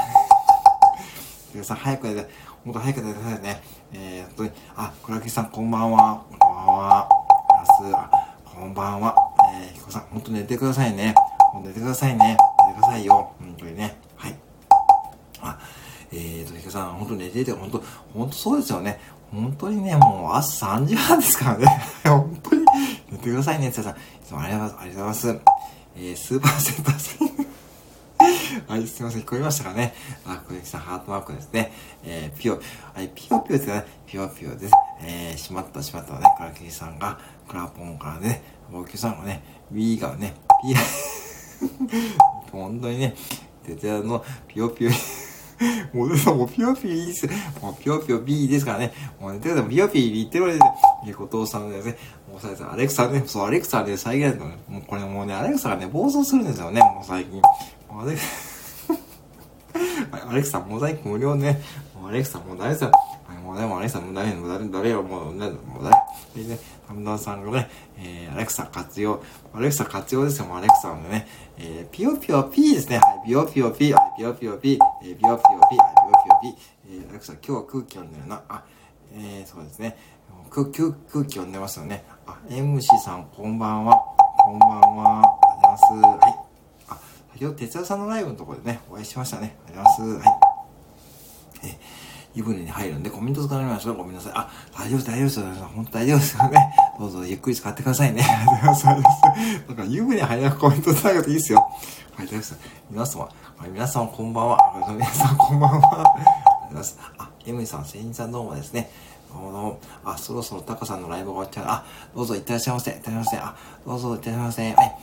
[1.60, 1.64] く。
[1.66, 2.30] さん、早くやって、
[2.64, 3.62] もっと早くやってくださいね。
[3.93, 6.22] えー、本当に、あ、倉木さん、こんばんは。
[6.30, 7.10] こんばんは。
[7.82, 8.10] 明日、
[8.45, 9.16] こんばんは。
[9.55, 11.16] えー、ひこさん、本当寝てくださいね。
[11.64, 12.38] 寝てくださいね。
[12.68, 13.32] 寝てくださいよ。
[13.39, 13.97] 本当にね。
[14.16, 14.36] はい。
[15.41, 15.60] あ、
[16.12, 17.84] えーと、ひこさん、本当寝てて、本当、
[18.14, 18.99] 本当そうですよね。
[19.32, 21.66] 本当にね、もう朝3時半ですからね。
[22.05, 22.66] 本当に
[23.12, 23.93] 寝てくださいね、つさん。
[23.93, 23.95] い
[24.26, 24.82] つもありがとうございます。
[24.82, 25.58] ありがとうございます
[25.99, 27.28] えー、スーパーセンターさん。
[28.68, 29.93] はい、すいません、聞こえましたかね。
[30.26, 31.72] あ、小雪さん、ハートマークですね。
[32.03, 32.60] えー、ピヨ、
[32.93, 33.86] はい、ピヨピヨですね。
[34.05, 34.74] ピヨピヨです。
[35.01, 40.78] えー、しまったしまったね、クラキリさんが、クラポンからね、ボキュさんがね、ウィーがね、ピヨ、
[42.51, 43.16] 本当にね、
[43.66, 44.91] テテラのピヨピヨ、
[45.93, 47.28] もう、もうピヨピヨいいです。
[47.62, 48.93] もうピヨピヨ B ですからね。
[49.20, 51.28] もうね、てかピヨピヨ言ってるわけですよ。
[51.28, 51.97] 後藤さんですね。
[52.30, 57.41] もう最近、アレクサね、そう、アレクサで再現のね、もうこれもうね、アレクサがね、暴走するんですよね、もう最近。
[57.89, 58.28] アレクサ
[60.30, 61.62] アレクサ、モザイク無料ね。
[61.99, 62.91] もうアレクサ、もう誰ですよ。
[63.47, 66.43] もうね、もうアレクサ、もう誰、もう誰、誰よ、もう、ね、もう誰。
[66.43, 69.23] でね、田村さんがね、えー、アレクサ活用。
[69.53, 71.25] アレクサ活用ですよ、もうアレクサのね。
[71.57, 72.97] えー、ピヨピヨピーですね。
[72.97, 76.61] はい、ピヨピヨピー、はい、ピヨピヨピー、えー、ピヨピヨピー、はい、ピヨピヨピー。
[76.89, 78.41] えー、アレクサ、今日は空気読んでるな。
[78.49, 78.63] あ、
[79.13, 79.97] えー、そうですね。
[80.49, 82.03] 空空空気読んでますよね。
[82.25, 83.95] あ、MC さん、こんばんは。
[84.37, 85.21] こんばんは。
[85.21, 86.25] ありがとうございます。
[86.25, 86.39] はい。
[86.89, 86.99] あ、
[87.31, 89.55] 先ほど哲也さんのライブのところでね、お会いしましたね。
[89.67, 90.27] ありがとうございます。
[90.27, 90.47] はい。
[91.63, 91.79] え
[92.38, 94.31] 湯船に入るんでコメント使われましたごめんなさい。
[94.35, 95.63] あ、大丈夫です、大丈夫です。
[95.63, 96.75] 本当大丈夫ですよね。
[96.99, 98.23] どうぞゆっくり使ってくださいね。
[98.23, 99.67] ありがとうございます。
[99.67, 101.67] なんか湯船入らなくコメントつながっていいですよ。
[102.15, 102.59] はい、大丈夫です。
[102.91, 103.31] 皆様、は
[103.65, 104.88] い、皆様こんばんは。
[104.93, 105.77] 皆さんこんばんは。
[105.77, 106.99] ありがとうございます。
[107.17, 108.91] あ、エムリさん、セインさんどうもですね。
[109.33, 109.79] どうもどうも。
[110.05, 111.65] あ、そろそろタカさんのライブが終わっちゃう。
[111.69, 111.85] あ、
[112.15, 112.91] どうぞいってらっしゃいませ。
[112.91, 113.47] いってらっしゃいませ。
[113.47, 113.55] あ、
[113.88, 114.73] どうぞいってらっしゃいませ。
[114.75, 114.95] はい。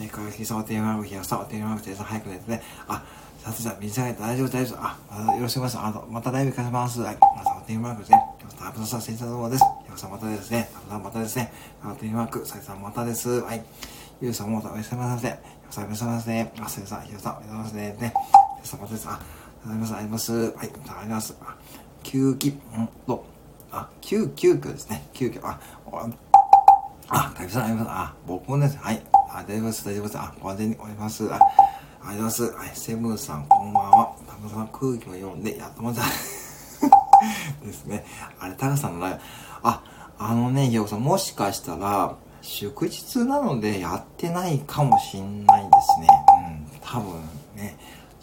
[0.00, 2.62] えー、川崎さん、お手紙をひやさん、お手紙をひやさん、早く寝てね。
[2.86, 3.02] あ、
[3.48, 4.78] さつさん、水上げて大丈夫、大丈夫。
[4.82, 5.86] あ、まよろしくお願いします。
[5.86, 7.00] あの、またライブ行かせます。
[7.00, 7.16] はい。
[7.32, 8.22] 皆さん、お手紙マークですね。
[8.58, 9.64] タブさん、先生どうもです。
[9.86, 10.68] ひやさん、またですね。
[10.74, 11.52] タブさん、またですね。
[11.82, 13.40] お手紙マーク、さつさん、またです。
[13.40, 13.64] はい。
[14.20, 15.30] ゆうさんもまたおやすみなさい。
[15.30, 15.40] ひや
[15.70, 16.52] さん、おやすみなさい。
[16.60, 17.74] あ、せいさん、ひやさん、おやすみなさい。
[17.74, 17.96] ね。
[17.96, 18.12] ひや
[18.64, 19.08] さん、またです。
[19.08, 19.94] あ、ありがとうございます。
[19.94, 20.32] あります。
[20.32, 20.52] はい。
[20.52, 21.36] またあります。
[21.40, 21.56] あ、
[22.02, 22.60] 急き、ん？
[23.06, 23.24] と、
[23.72, 25.08] あ、急、急遽ですね。
[25.14, 25.58] 急遽、あ、
[27.08, 27.62] あ、大丈夫です。
[27.62, 27.88] あります。
[27.88, 28.76] あ、僕もです。
[28.76, 29.02] はい。
[29.30, 29.86] あ、大丈夫です。
[29.86, 30.18] 大丈夫です。
[30.18, 31.32] あ、ご安全におります。
[31.32, 31.38] あ、
[32.02, 32.52] ありがとうございます。
[32.54, 34.14] はい、セブンさん、こんばんは。
[34.26, 36.02] タムさん、空気を読んで、やっとまた
[37.64, 38.04] ですね。
[38.38, 39.20] あれ、タカさんのライブ、
[39.62, 39.82] あ、
[40.18, 46.08] あのね、ヒヨさん、もしかしたら、祝日なのでやってないかもしんないですね。
[46.72, 47.20] うん、多分
[47.56, 47.76] ね、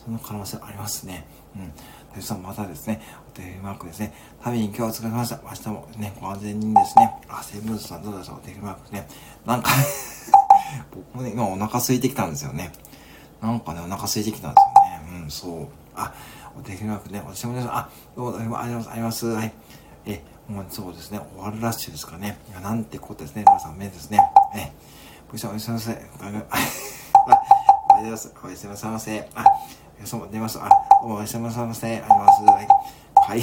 [0.04, 1.28] その可能性ありますね。
[1.56, 1.74] うん。
[2.16, 4.14] タさん、またですね、お手マークですね。
[4.42, 5.42] 旅に今日はお疲れ様でした。
[5.44, 7.14] 明日もね、ご安全にですね。
[7.28, 9.08] あ、セブンさんどうでしょうお手マークね。
[9.46, 9.70] なんか
[10.96, 12.72] 僕もね、今お腹空いてきたんですよね。
[13.42, 15.22] なんかね、お腹空いてきたんですよね。
[15.24, 15.68] うん、そう。
[15.96, 16.14] あ、
[16.58, 19.28] お手紙マークね、私もね、あ、どうもありがとうございます。
[19.28, 19.54] はい。
[20.06, 22.38] え、もうそうですね、終わるラッシュですかね。
[22.50, 23.44] いや、なんてことですね。
[23.46, 24.20] 皆さん、目ですね。
[24.56, 24.72] え、
[25.30, 25.96] ご一緒おやすみなさい。
[25.96, 26.50] ありがとう
[27.98, 28.34] ございます。
[28.44, 29.30] おやすみなさいませ。
[29.36, 29.46] あ、
[29.98, 30.60] 皆様出ます。
[30.60, 30.70] あ、
[31.04, 31.88] おやすみなさいませ。
[31.88, 32.68] ありがとうござい。
[33.16, 33.42] はい。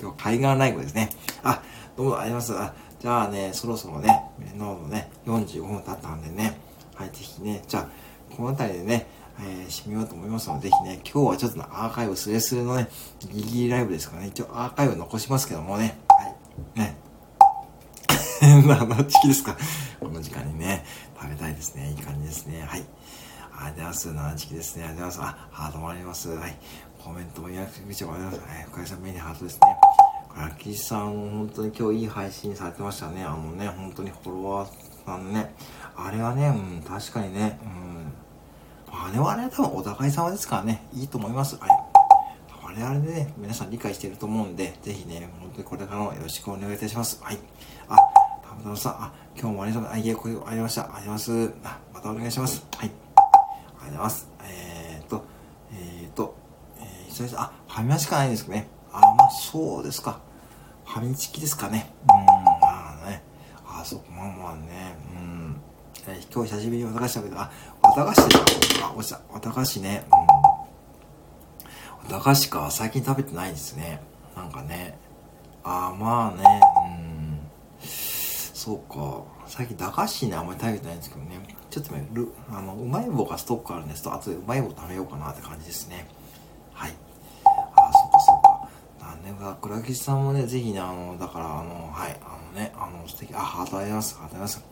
[0.00, 1.10] 今日、海岸ライブですね。
[1.42, 1.62] あ、
[1.96, 2.56] どうもあります。
[2.58, 4.24] あ、じゃあね、そろそろね、
[4.56, 6.58] ノードね、45分経ったんでね、
[6.94, 7.88] はい、ぜひね、じゃあ、
[8.36, 9.06] この辺りでね、
[9.40, 12.88] えー、締めようと思いますので、ぜひね、今日はちょっとアーカイブスレスレのね、
[13.20, 16.24] ギリギリライブですからね、一応アーカイブ残しますけどもね、は
[16.76, 16.96] い、ね。
[18.40, 19.56] 何チキですか
[20.00, 20.84] この時間にね、
[21.20, 21.90] 食べたいですね。
[21.90, 22.62] いい感じですね。
[22.66, 22.84] はい。
[23.52, 24.08] ありがとうございます。
[24.08, 24.84] 7チキですね。
[24.84, 25.36] ありがとうございます。
[25.36, 26.30] あ、ハートもあります。
[26.30, 26.56] はい。
[27.04, 28.40] コメントも予約見てもらいます。
[28.40, 28.66] はい。
[28.66, 29.60] おかげさまにハートですね。
[30.36, 33.24] ラッキさん、本当に今日いい配信されてましたね。
[33.24, 34.70] あのね、本当にフォロワー
[35.04, 35.54] さんね。
[35.94, 37.99] あれはね、うん、確かにね、うん。
[38.92, 41.56] あれは、多分お互い様ですからね、いいと思います。
[41.56, 41.70] はい。
[42.62, 47.20] 我々でね、皆さん理解していると思うんで、ぜひね、本当にこれからもよろしくお願いいたします。
[47.22, 47.38] はい。
[47.88, 47.96] あ、
[48.46, 50.06] たぶたぶさん、あ、今日もありがとうございます。
[50.06, 50.82] あ、いえ、これありました。
[50.82, 51.52] ありがとうございます。
[51.64, 52.66] あ、またお願いします。
[52.76, 52.90] はい。
[52.90, 54.28] ありがとうございます。
[54.44, 55.24] えー、っと、
[55.72, 56.34] えー、っと、
[56.78, 58.68] えー、ファミマしかないんですけどね。
[58.92, 60.20] あ、まあ、そうですか。
[60.84, 61.92] ファミチキですかね。
[62.02, 63.22] うん、まあね。
[63.66, 64.96] あ、そう、まあまあね。
[65.14, 65.60] うん。
[66.06, 67.42] えー、今日久しぶりに綿菓子食べた。
[67.42, 67.50] あ、
[67.96, 68.36] 綿菓子で
[68.82, 69.20] あ、落ちた。
[69.32, 70.04] 綿菓子ね。
[72.06, 72.10] うん。
[72.10, 72.70] 綿菓子か。
[72.70, 74.00] 最近食べてないですね。
[74.36, 74.96] なんかね。
[75.64, 76.60] あ、まあね。
[76.86, 77.40] うん。
[77.82, 79.22] そうか。
[79.46, 81.40] 最近駄菓子ね、あんまり食べてないんですけどね。
[81.70, 86.08] ちょっとね、ルあの、うまい棒がストックあるんですと、後でうまい棒食べようかなって感じですね。
[86.72, 86.92] はい。
[89.22, 94.64] ね、倉吉さんもね、ぜひね、あの、だから、あの、はい、あのね、あの、素敵、あ、ハートありがとうございます、ありがとうございます。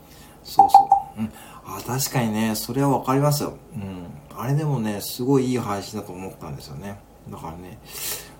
[0.43, 0.89] そうそ
[1.19, 1.21] う。
[1.21, 1.33] うん。
[1.69, 3.59] あ、確かにね、それはわかりますよ。
[3.75, 4.07] うん。
[4.35, 6.99] あれでもね、すごいいい配信だと思ったんですよね。
[7.29, 7.79] だからね、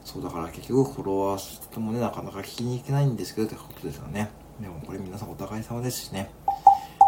[0.03, 4.31] そうだから結局フォロワーともね、なかなか聞きに行けないんですけどってことですよね。
[4.59, 6.31] でもこれ皆さんお互い様ですしね。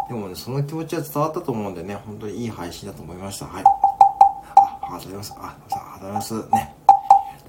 [0.07, 3.47] でもね、その気持ちは伝わったと思うんでね、本当にいい配信だと思いました。
[3.47, 3.63] はい。
[3.63, 5.33] あ、ありがとうございます。
[5.37, 6.49] あ、ありがとうございます。
[6.51, 6.75] ね。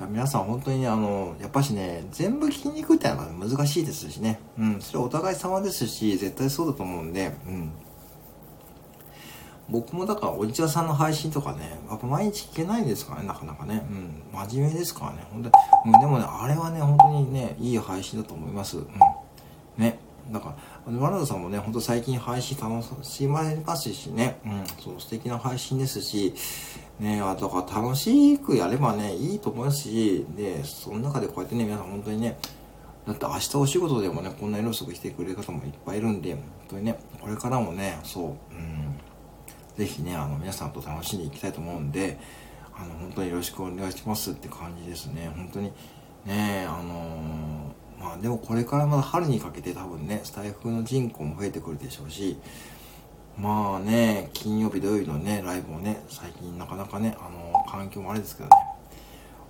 [0.09, 4.41] 皆さん本当にね、あの、やっぱしね、全部聞きに行くってのは難しいですしね。
[4.59, 7.73] うん、それお互い様ですし、絶対そうだと思うんで、うん。
[9.73, 13.83] 僕もだからおじちゃんさんの配信とかね、やっぱ毎日聞けないですからね、なかなかね。
[13.91, 14.23] うん。
[14.47, 15.27] 真面目ですからね。
[15.33, 15.95] 本当に。
[15.95, 18.77] うん、でもね、あれはね、本当にね、いい配信だと思います。
[18.77, 18.87] うん。
[19.79, 19.99] ね。
[20.31, 20.55] だか
[20.87, 24.39] ら、ワラダさんもね、ほんと最近配信楽しまれますしね。
[24.45, 24.65] うん。
[24.79, 26.35] そう、素敵な配信ですし、
[27.01, 32.39] ね、あとか楽しくやればね、いいと思いますし、で、その中でこうやってね、皆さん本当にね、
[33.07, 38.92] だって明日お仕事でもね、こんな色くしてくれる方もいっぱいいるんで、本当にね、これからもね、そう、うん。
[39.77, 42.19] ぜひね、あの、皆さんと楽しんでいきたいと思うんで、
[42.75, 45.33] あの、本当によろしくお願いしますって感じですね。
[45.35, 45.73] 本当に、
[46.27, 52.37] ね、あのー、まあでもこれからまだ春にかけて多分ね、スタイフの人口も増えてくるでしょうし、
[53.39, 58.57] まあね、金曜日土曜日のね、ライブもね、最近なかなかね、あのー、環境もあれですけどね、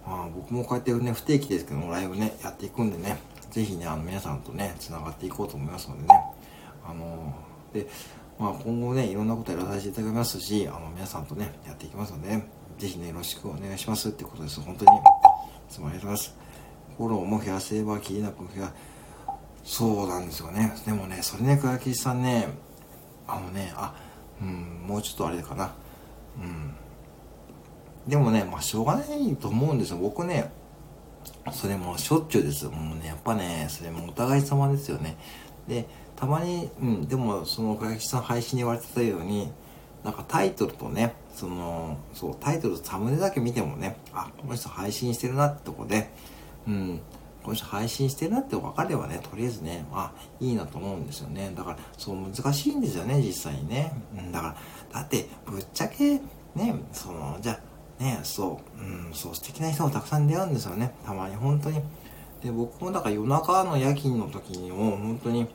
[0.06, 3.18] まあ僕もこうやってね、不定期ですけども、ライブね、やっていくんでね、
[3.50, 6.08] ぜひね、あの皆さんとね、繋がっていこうと思いますのでね、
[6.86, 7.86] あのー、で、
[8.42, 12.42] まあ、今後ね、いろんなことやらさせていただきますし、あの、皆さんとね、やっていきますので、
[12.76, 14.60] ぜひね、よろしくお願いしますってことです。
[14.60, 15.00] 本当に、い
[15.70, 16.34] つもありがとうございます。
[16.98, 18.74] フォローも増やせば気になく増や、
[19.62, 20.74] そうなんですよね。
[20.84, 22.48] でもね、それね、倉吉さんね、
[23.28, 23.94] あのね、あ、
[24.40, 25.72] うん、もうちょっとあれかな。
[26.36, 26.74] うん。
[28.08, 29.98] でもね、まあ、しょうがないと思うんですよ。
[29.98, 30.50] 僕ね、
[31.52, 32.64] それもしょっちゅうです。
[32.64, 35.16] もうね、やっぱね、それもお互い様ですよね。
[35.68, 35.86] で、
[36.22, 39.50] たまに、うん、でも、その、倉木さん配信に言われてたように、
[40.04, 46.12] なんかタイトルとね、その、そう、タイトルとサムネだけ見てもね、あ、この人配信してるなってとこで、
[46.68, 47.00] うん、
[47.42, 51.52] この人配信してるなって分かればね、とりあえずね、あ、いいなと思うんですよね。
[51.56, 53.92] だから、そう難しいんですよね、実際にね。
[54.16, 54.54] うん、だか
[54.92, 56.20] ら、だって、ぶっちゃけ、
[56.54, 57.58] ね、その、じゃ
[57.98, 60.94] ね、そう、うん、そう、素敵な人もたくさん出会うんですよね。
[61.04, 61.80] たまに、本当に。
[62.44, 65.48] で、僕もだから夜中の夜勤の時にも、本当に、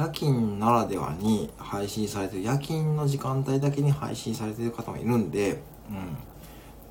[0.00, 6.16] 夜勤ならではに配信されてる、夜勤の時間帯だけに配信されてる方もいるんで、うん。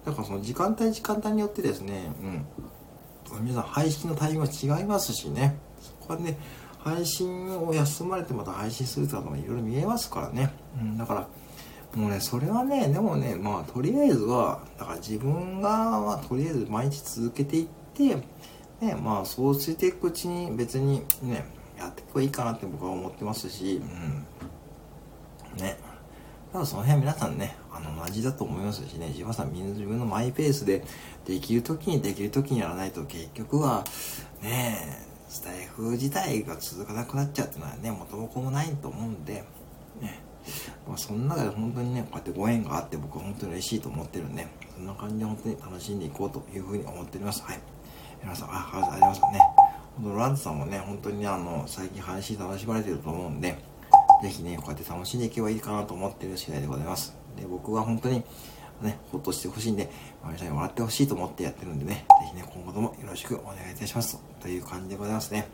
[0.05, 3.43] だからその時間帯時間帯によってですね、うん。
[3.43, 5.57] 皆さん配信のタイミングは違いますしね。
[5.81, 6.37] そこはね、
[6.77, 10.53] 配信を休まれてまた配信するとかもいろいろ見えますからね。
[10.79, 10.95] うん。
[10.95, 11.27] だから、
[11.95, 18.17] もうね、それはね、でもね、まあ、とりあえずは、だから自分が、ま、とりあえず毎日続けていって、
[18.81, 23.81] ね、まあ、そうしていくうちに別にね、やっていけばいいかなって僕は思ってますし、
[25.55, 25.61] うん。
[25.61, 25.77] ね。
[26.51, 30.83] ただその辺皆さんね、あの、同じだと思いますしね、自分さんみんな自分のマイペースで、
[31.25, 33.83] できる時にできる時にやらないと結局は、
[34.41, 39.43] ねスタイフ自体が続かなくなっちゃうっていうのはね、元も子もないと思うんで、
[40.01, 40.19] ね。
[40.87, 47.43] まあ、その中で本当にね、こうやってご縁があって僕は本当に嬉しいと思ってるんで、そんな感じで本当に楽しんでいこうというふうに思っております。
[47.43, 47.59] はい。
[48.23, 49.58] 皆さん、あ、ありがとうございますね。
[49.95, 53.57] このランズさんもね、本当にね、あの、最近配信楽しまれてると思うんで、
[54.21, 57.15] ぜひね、こうやって楽しんでいけばいいかなと思ってる次第でございます。
[57.37, 58.23] で、僕は本当に、
[58.81, 59.89] ね、ほっとしてほしいんで、
[60.23, 64.21] 皆さんに笑ってほしいと思ってやってるんでね、ぜひね、今後ともよろしくお願いいたします。
[64.41, 65.47] という感じでございますね。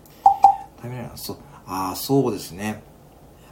[0.81, 2.81] タイムライン、そう、ああ、そうですね。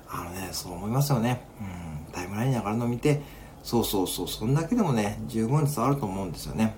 [0.09, 1.41] あのね、そう思いますよね。
[1.59, 3.21] うん、タイムラインに上がるのを見て、
[3.63, 6.75] そうそうそう、そんだけでもね、十分伝わると思うんですよね。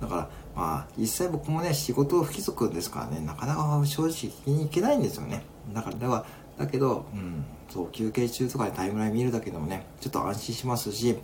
[0.00, 0.08] うん。
[0.08, 0.30] だから、
[0.60, 5.42] まあ、実際僕もね、仕事不規則ですからね、なかなか正直聞きに行けないんですよね。
[5.72, 6.26] だから、だか
[6.58, 11.16] ら、だけど、うん、そう、休憩中とかでタイムライン見るだけでもね、ちょっと安心しますし、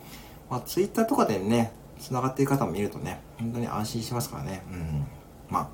[0.48, 1.70] まあ、ツイッターとかでね、
[2.00, 4.62] 繋がっている方も見るとね、本当に安心しますからね。
[4.72, 5.06] うん。
[5.50, 5.68] まあ、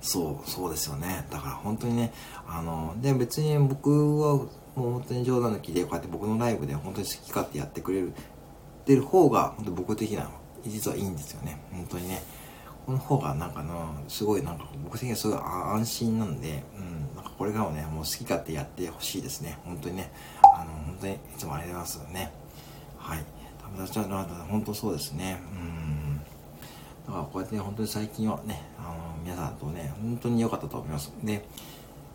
[0.00, 1.26] そう、そうですよね。
[1.28, 2.12] だから本当にね、
[2.46, 3.90] あの、で、別に僕
[4.20, 4.46] はも
[4.76, 10.30] う本当に冗談抜きで、こうやって僕のライブで本当に好き勝手やってくれる、ってる方が、本当僕的な
[10.66, 11.60] 実はいいんですよね。
[11.72, 12.22] 本当にね。
[12.86, 19.58] この方がなんかの、すごいなんか僕的にはすごい安心なんで、うん、なんかこれからもね、もう好き勝手やってほしいですね。
[19.64, 20.10] 本当にね。
[20.42, 22.32] あの、本当にいつもありがとうございますね。
[22.98, 23.24] はい。
[23.76, 25.38] 友達は、本当そうですね。
[25.52, 26.16] うん。
[27.06, 31.12] だからこうやって、本当に最近はね、あの、皆さんとね、本当に良かったと思います。
[31.22, 31.46] で、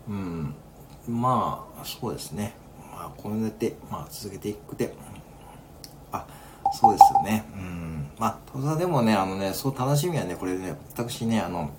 [0.08, 0.54] うん、
[1.06, 2.54] まあ、そうですね。
[2.92, 4.92] まあ、こうやって、まあ、続けていくて、
[6.10, 6.26] あ、
[6.72, 7.44] そうですよね。
[7.54, 7.83] うん。
[8.18, 11.70] まあ、ただでもね、あのね、そう楽しみはね、これね、私ね、あの、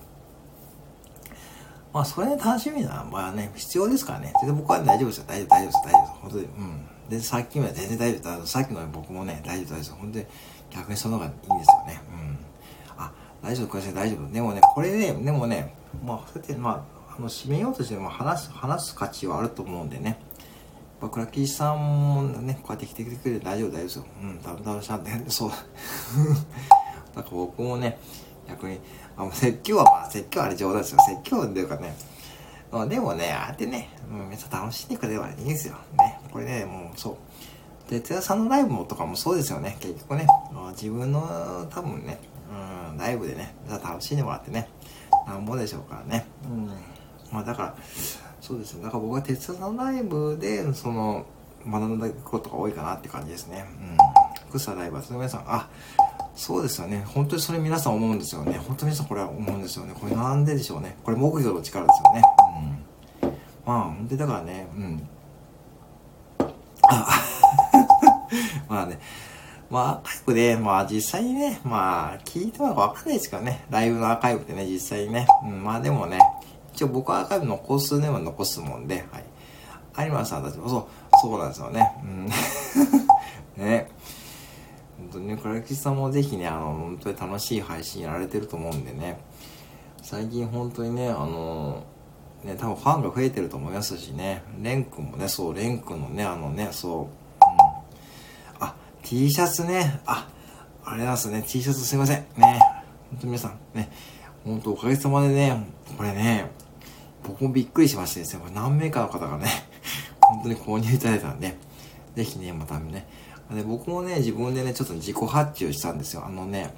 [1.92, 4.32] まあ、それね、楽しみな、まあね、必要ですからね。
[4.42, 5.24] 全然僕は大丈夫ですよ。
[5.26, 5.78] 大丈夫、大丈夫です。
[5.86, 6.12] 大丈夫です。
[6.20, 6.44] 本当に。
[6.44, 7.08] うん。
[7.08, 8.52] で、さっきは全然大丈夫です。
[8.52, 9.96] さっきの僕もね、大丈夫、大丈夫。
[9.96, 10.26] 本当に、
[10.70, 12.00] 逆にその方がいいんですよね。
[12.10, 12.38] うん。
[12.98, 13.12] あ、
[13.42, 14.30] 大丈夫、これ大丈夫。
[14.30, 15.74] でもね、これで、ね、でもね、
[16.04, 20.18] まあ、そうやって、まあ、あの、締めようとしても話す、話す価値はあると思うんでね。
[21.08, 24.04] ぱ倉木さんもね、こうやって来てくれて大丈夫大丈夫ですよ。
[24.22, 25.50] うん、たぶんしゃって、 そう。
[25.50, 25.62] だか
[27.22, 27.98] ら僕もね、
[28.48, 28.80] 逆に、
[29.16, 30.98] あ説教はまあ説教はあれ冗談ですよ。
[31.06, 31.94] 説教っていうかね、
[32.70, 35.74] まあ、でもね、ああやってね、うん、めっちゃ楽しんでくれればいいんですよ。
[35.98, 36.20] ね。
[36.32, 37.16] これね、もうそう。
[37.88, 39.76] 哲也さんのライブもとかもそうですよね。
[39.80, 40.26] 結局ね、
[40.72, 42.18] 自分の多分ね、
[42.90, 44.68] うん、ライブでね、楽しんでもらってね、
[45.26, 46.26] なんぼでしょうからね。
[46.44, 46.70] うん。
[47.30, 47.76] まあだから、
[48.46, 48.84] そうですね。
[48.84, 51.26] だから僕は鉄道のライブで、その、
[51.68, 53.64] 学んだことが多いかなって感じですね。
[54.52, 54.56] うん。
[54.56, 55.68] 草ライブは、皆さん、あ、
[56.36, 57.02] そうですよね。
[57.08, 58.52] 本当にそれ皆さん思うんですよね。
[58.58, 59.94] 本当に皆さんこれは思うんですよね。
[59.98, 60.96] これなんででしょうね。
[61.02, 62.22] これ木魚の力ですよね。
[63.24, 63.30] うん。
[63.66, 65.08] まあ、本当にだからね、うん。
[66.88, 67.08] あ、
[68.70, 69.00] まあね。
[69.68, 73.64] まあ、アーカイブで、まあ実際にね、まあ聞いてもわかんないですからね。
[73.70, 75.26] ライブのアーカイブってね、実際にね。
[75.42, 76.20] うん、まあでもね、
[76.76, 79.18] 一応僕はアーカイブ残すねは残すもんで、は
[80.04, 80.06] い。
[80.06, 80.86] 有馬さんたちもそう、
[81.22, 81.90] そうなんですよね。
[82.02, 82.26] うん。
[83.56, 83.90] ね。
[84.98, 89.18] 本当にね、倉吉さんもぜひね、あの、本当に楽しい配信やられてると思うんでね。
[90.02, 91.82] 最近本当にね、あの、
[92.44, 94.42] ね、多分ファンが増えてると思いますしね。
[94.60, 97.08] レン君もね、そう、レン君のね、あのね、そう、うん。
[98.60, 99.98] あ、T シャツね。
[100.04, 100.28] あ、
[100.84, 101.42] あれなんですね。
[101.42, 102.18] T シャツすいません。
[102.36, 102.60] ね。
[103.12, 103.90] 本当皆さん、ね。
[104.44, 105.66] 本当おかげさまでね、
[105.96, 106.48] これね、
[107.26, 109.46] 僕もびっくりしましてですね、これ何名かの方がね、
[110.20, 111.56] 本当に購入いただいたんで、
[112.14, 113.06] ぜひね、またね、
[113.50, 116.24] で僕もね、自分でね、ちょっと自己発注したんですよ。
[116.26, 116.74] あのね、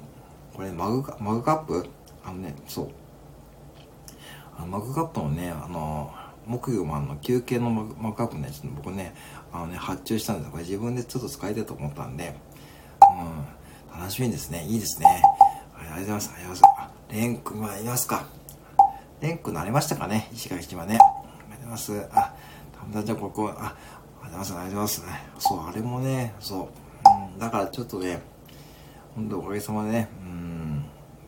[0.53, 1.89] これマグマグカップ？
[2.23, 2.89] あのね、そう。
[4.57, 6.11] あのマグカップのね、あの、
[6.45, 9.15] 木魚マンの休憩のマグカップね、ちょっと僕ね、
[9.51, 10.51] あのね、発注したんですよ。
[10.51, 12.35] これ自分でちょっと使いたいと思ったんで、
[13.93, 14.65] うん、楽しみですね。
[14.65, 15.21] いいですね。
[15.75, 16.33] ありがとうございます。
[16.35, 16.81] ありがとうございます。
[16.81, 18.38] あ、レン君はいますか。
[19.21, 20.97] レンクなりましたかね石垣島ね。
[20.97, 22.07] ありがとうございます。
[22.13, 22.33] あ、
[22.77, 23.75] たぶんじゃここ、あ、
[24.23, 24.53] ありがとうございます。
[24.53, 25.47] ありがとうございます。
[25.47, 26.67] そう、あれもね、そう。
[27.33, 28.21] うん、だからちょっとね、
[29.15, 30.85] 本当おかげさまでね、うん、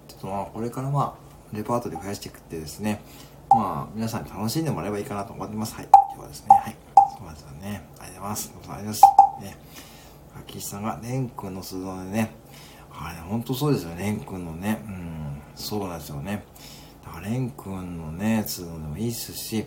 [0.07, 3.01] ちょっとまあ、これからまあ、レパートリー増やしていくってですね、
[3.49, 5.75] まあ、皆さんに楽しんでもらえばいいかなと思ってます。
[5.75, 5.87] はい。
[5.91, 6.75] 今日はですね、はい。
[6.95, 7.83] そうなんですよね。
[7.99, 8.53] ありがとうございます。
[8.53, 9.11] どうもありがとうござい
[9.41, 9.43] ます。
[9.43, 9.57] ね。
[10.47, 12.31] 秋さんが、レン君の鈴のでね、
[12.89, 16.45] あれ、本当そうですよね、レン君のね、うん、そうなんですよね。
[17.21, 19.65] だからレン君のねつうのもいいですし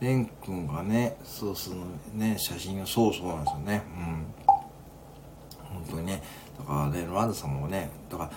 [0.00, 1.84] レン君がねそうその
[2.14, 3.82] ね写真がそうそうなんですよね。
[3.96, 4.26] うん。
[5.62, 6.22] 本当にね。
[6.58, 8.30] だからねロランドさんもねだから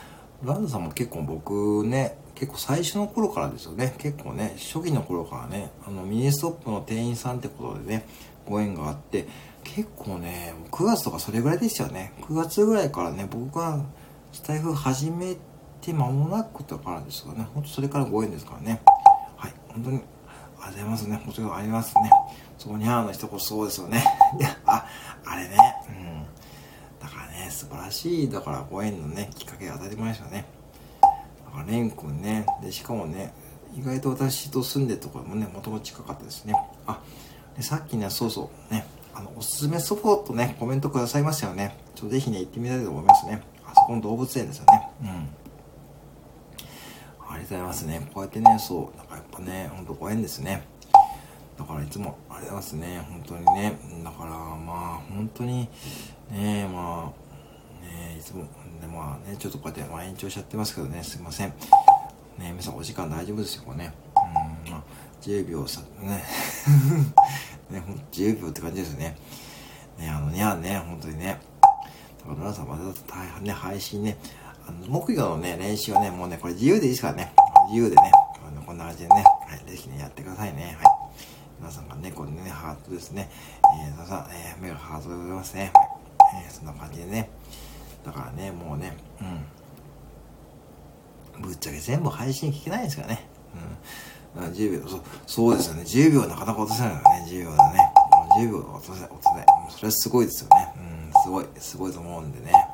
[0.43, 3.95] ロランドさんも結構僕ね結構最初の頃からですよね。
[3.97, 8.05] 結構ね初期の頃からねあのミニストップの店員さんってことでね
[8.45, 9.28] ご縁があって
[9.63, 12.13] 結構ね9月とかそれぐらいでしたよね。
[12.22, 13.84] 9月ぐらいからね僕が
[14.32, 18.82] スタイフ始めてて間もなくとからですがね、ほんとそれからご縁ですからね。
[19.36, 21.21] はい、本当に、ありがとうございますね。
[21.25, 22.11] 本当にありますね。
[22.57, 24.03] そこにゃーの一言そそうですよね。
[24.39, 24.86] いや、あ、
[25.25, 25.57] あれね、
[25.89, 26.23] うん。
[26.99, 30.45] だからね、素晴らしい、だからご縁のね、きっかけを与えてもらいましたね。
[31.01, 31.07] だ
[31.51, 33.34] から、レン君ね、で、しかもね、
[33.75, 36.53] 意外と私と住んでるところもね、もともと近かったですね。
[36.88, 36.99] あ、
[37.55, 41.78] でさっきね、そうそう、ね、あの、おすすめスポットね、コメントくださいましたよね。
[41.95, 43.41] ちょぜひね、行ってみたいと思いますね。
[43.65, 44.89] あそこの動物園ですよね。
[45.01, 45.46] うん。
[47.38, 48.09] ありがとうございますね。
[48.15, 50.63] こうやってね、そう、なんかやっぱね、ほんとご縁ですね。
[51.55, 53.07] だからいつもありがとうございますね。
[53.07, 53.79] 本当にね。
[54.03, 55.69] だからまあ、本当に、
[56.31, 58.43] ね、まあ、ね、いつも、
[58.81, 61.49] でまあね、ちょっとこうやって、まあ、延長しちゃってますけどね、すいません。
[61.49, 61.55] ね、
[62.39, 63.93] 皆さんお時間大丈夫ですよ、これね。
[64.65, 64.83] うん、まあ、
[65.21, 66.23] 10秒さ、ね。
[67.69, 69.15] ね、ほんと10秒って感じですね。
[69.99, 71.39] ね、あのね、ね、本当にね。
[71.61, 74.17] だから皆さんまた大変ね、配信ね、
[74.88, 77.34] 木魚のね、練習はね、もうね、これ自由でいいですからね。
[77.68, 78.11] 自由でね、
[78.65, 80.78] こんな感じでね、はい、ぜひね、やってくださいね。
[80.82, 80.97] はい。
[81.59, 83.30] 皆さんがね、これね、ハートですね。
[83.63, 85.72] えー、皆さん、えー、目がハートでございますね。
[86.36, 87.30] えー、そんな感じでね。
[88.05, 88.95] だからね、もうね、
[91.36, 91.41] うん。
[91.41, 93.28] ぶっちゃけ全部配信聞けないですからね。
[94.36, 94.43] うん。
[94.45, 95.82] 10秒、そう、そうですよね。
[95.84, 97.80] 10秒なかなか落とせないからね、10秒だね。
[98.38, 99.45] 10秒落とせ、落とせない。
[99.70, 100.74] それはすごいですよね。
[101.15, 102.66] うん、すごい、すごいと思うんでね。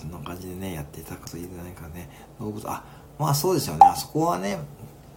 [0.00, 2.08] そんな感じでね、やっていただくといいんじゃないかね。
[2.38, 2.84] 動物、あ、
[3.18, 3.80] まあそうですよね。
[3.84, 4.58] あそこはね、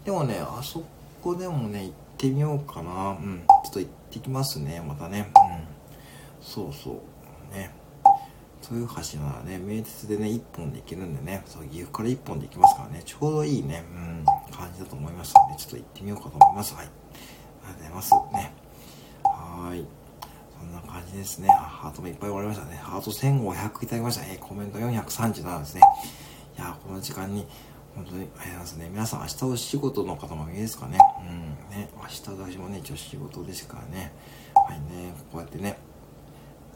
[0.04, 0.84] でもね、あそ
[1.22, 3.12] こでもね、行ってみようかな。
[3.12, 3.44] うん。
[3.64, 5.32] ちょっと行ってきますね、またね。
[5.36, 6.44] うん。
[6.44, 7.56] そうそう。
[7.56, 7.72] ね。
[8.72, 14.26] 豊橋ならね、名鉄でね、1本で行けるんでね、そう、岐阜から1本で行きますからね、ちょうどいいね、うん、
[14.56, 16.76] 感じだと思いますので、ちょっと行ってみようかと思います。
[16.76, 16.86] はい。
[16.86, 16.90] あ
[17.68, 18.12] りがとうございます。
[18.34, 18.54] ね。
[19.24, 20.01] はい。
[20.62, 21.50] そんな感じですね。
[21.50, 22.78] あ、ハートもいっぱい終わりましたね。
[22.78, 24.26] ハート1500いただきました。
[24.26, 25.82] えー、コメント437ですね。
[26.58, 27.48] いやこの時間に、
[27.96, 28.90] 本当にありがとうございますね。
[28.92, 31.00] 皆さん明日お仕事の方もいいですかね。
[31.20, 31.76] うん。
[31.76, 31.90] ね。
[31.98, 34.14] 明日私もね、一応仕事ですからね。
[34.54, 35.16] はいね。
[35.32, 35.78] こうやってね、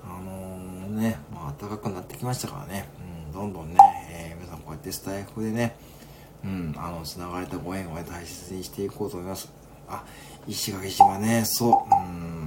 [0.04, 2.90] あのー、ね、まあ暖かくなってきましたからね。
[3.28, 3.32] うん。
[3.32, 3.78] どんどんね、
[4.10, 5.76] えー、皆さんこうやってスタイフでね、
[6.44, 9.52] うん、あの、繋がれたご縁を、大切にしていこうと思います。
[9.88, 10.04] あ、
[10.48, 12.45] 石垣島ね、そう、うん。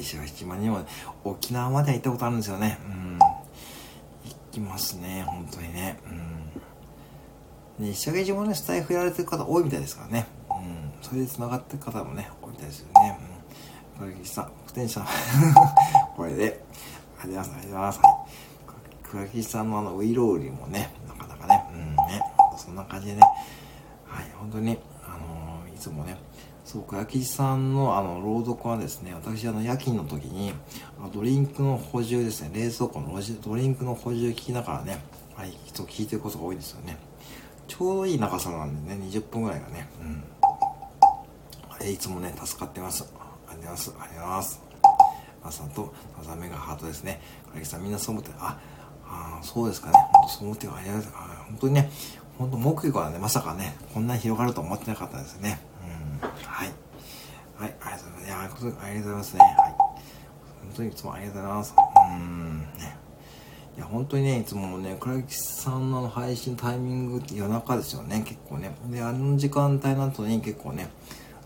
[0.00, 0.84] 石垣島にも、
[1.24, 2.78] 沖縄まで行ったことあるんですよね。
[2.86, 3.18] うん。
[3.18, 3.26] 行
[4.52, 5.98] きますね、本当にね。
[7.78, 7.84] うん。
[7.86, 10.26] ね、石垣島ね、スタイフやられてる方多いみたいですからね。
[10.50, 10.92] うん。
[11.02, 13.18] それで繋がってる方もね、多いみたいですよね。
[14.00, 14.08] うん。
[14.08, 15.04] 倉吉さん、不転車。
[16.16, 16.64] これで、
[17.22, 17.66] ありがとうございます。
[17.66, 17.98] ありがとうございます。
[18.00, 18.40] はい。
[19.10, 22.22] 倉吉さんのあの、ウイロウリもね、なかなかね、うんね、
[22.56, 23.22] そんな感じでね、
[24.06, 26.16] はい、本当に、あのー、いつもね、
[26.70, 30.52] そうか、焼きさんのあの朗読はですね、私あの夜勤の時に、
[31.02, 35.00] あドリンクの補充ですね、冷蔵庫のドリンクの補充聞きながらね、
[35.34, 36.96] はい、人聞いてることが多いですよね。
[37.66, 39.88] ちょうどいい長さなんでね、20分ぐらいがね、
[41.80, 41.88] うん。
[41.92, 43.04] いつもね、助かってます。
[43.48, 43.90] ありがとうございます。
[43.90, 44.62] ありがとうございます。
[45.42, 47.20] 朝と、さざめがハートですね。
[47.52, 48.56] 焼きさんみんなそう思って、あ、
[49.08, 49.94] あそうですかね。
[50.12, 51.40] 本当そう思ってありがとうございます。
[51.48, 51.90] 本当にね、
[52.38, 55.68] 本当木魚はね、まさかね、こんなに広がると思ってなかったですね。
[56.20, 56.72] はい。
[57.56, 58.26] はい、ありがとうございます。
[58.26, 59.40] いや、ありがとうございますね。
[59.40, 59.74] はい。
[59.78, 61.74] 本当にいつもありがとうございます。
[61.96, 62.96] うん、ね。
[63.76, 68.74] いや、本当にね、いつもね、倉木さんの配信タイミングって夜中ですよね、結構ね。
[68.90, 70.88] で、あの時間帯の後に結構ね、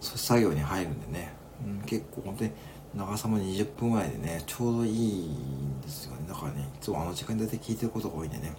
[0.00, 1.32] 作業に入るんでね、
[1.64, 2.50] うん、結構本当に
[2.94, 6.26] 長さも20分ぐらいでね、ちょうどいいんですよね。
[6.28, 8.54] だからね、いつもあの時間帯で聞いてることが多いんでね、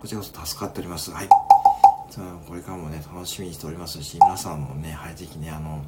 [0.00, 1.10] こちらこそ助かっております。
[1.10, 1.28] はい。
[2.46, 5.82] これからもね、楽しみにしておりますし、皆さんもね、はい、ぜひね、あの、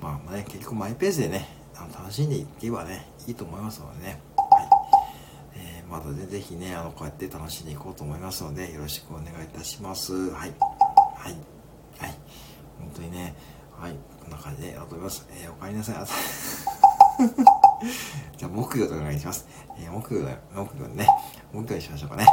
[0.00, 4.68] まあね、結局マイペースでね、あの楽しんでいけばね、いいと思いますのでね、はい。
[5.54, 10.30] えー、またね、ぜひね、あの、こうやって楽しんでいこうと思いますので、よろしくお願いいたします。
[10.30, 10.54] はい。
[11.14, 11.36] はい。
[11.98, 12.14] はい。
[12.78, 13.34] 本当にね、
[13.78, 13.92] はい。
[14.22, 15.26] こんな感じでやろうと思います。
[15.30, 16.06] えー、お帰りなさいあ。
[18.36, 19.46] じゃあ、木魚とお願いします。
[19.78, 21.06] えー、木魚だ木魚ね、
[21.52, 22.26] 木魚にしましょうかね。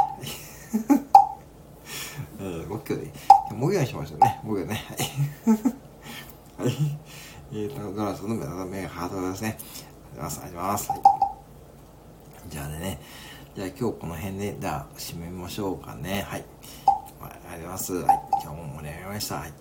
[2.44, 3.10] うん、木魚で、
[3.52, 4.38] 木魚にしましょうね。
[4.44, 4.84] 木魚ね。
[6.58, 6.66] はい。
[6.66, 6.74] はい。
[7.52, 8.34] えーと、ドラスの
[8.66, 9.56] 目ハートですね。
[10.12, 10.50] ありがとうございます。
[10.50, 10.90] あります。
[10.90, 11.00] はい。
[12.50, 13.00] じゃあね、
[13.54, 16.26] じゃあ今日この辺で、じゃあ締めましょうかね。
[16.28, 16.44] はい。
[17.22, 17.94] ありがとうございます。
[17.94, 18.20] はい。
[18.32, 19.34] 今日も盛り上がりました。
[19.36, 19.50] はい。
[19.50, 19.54] ね。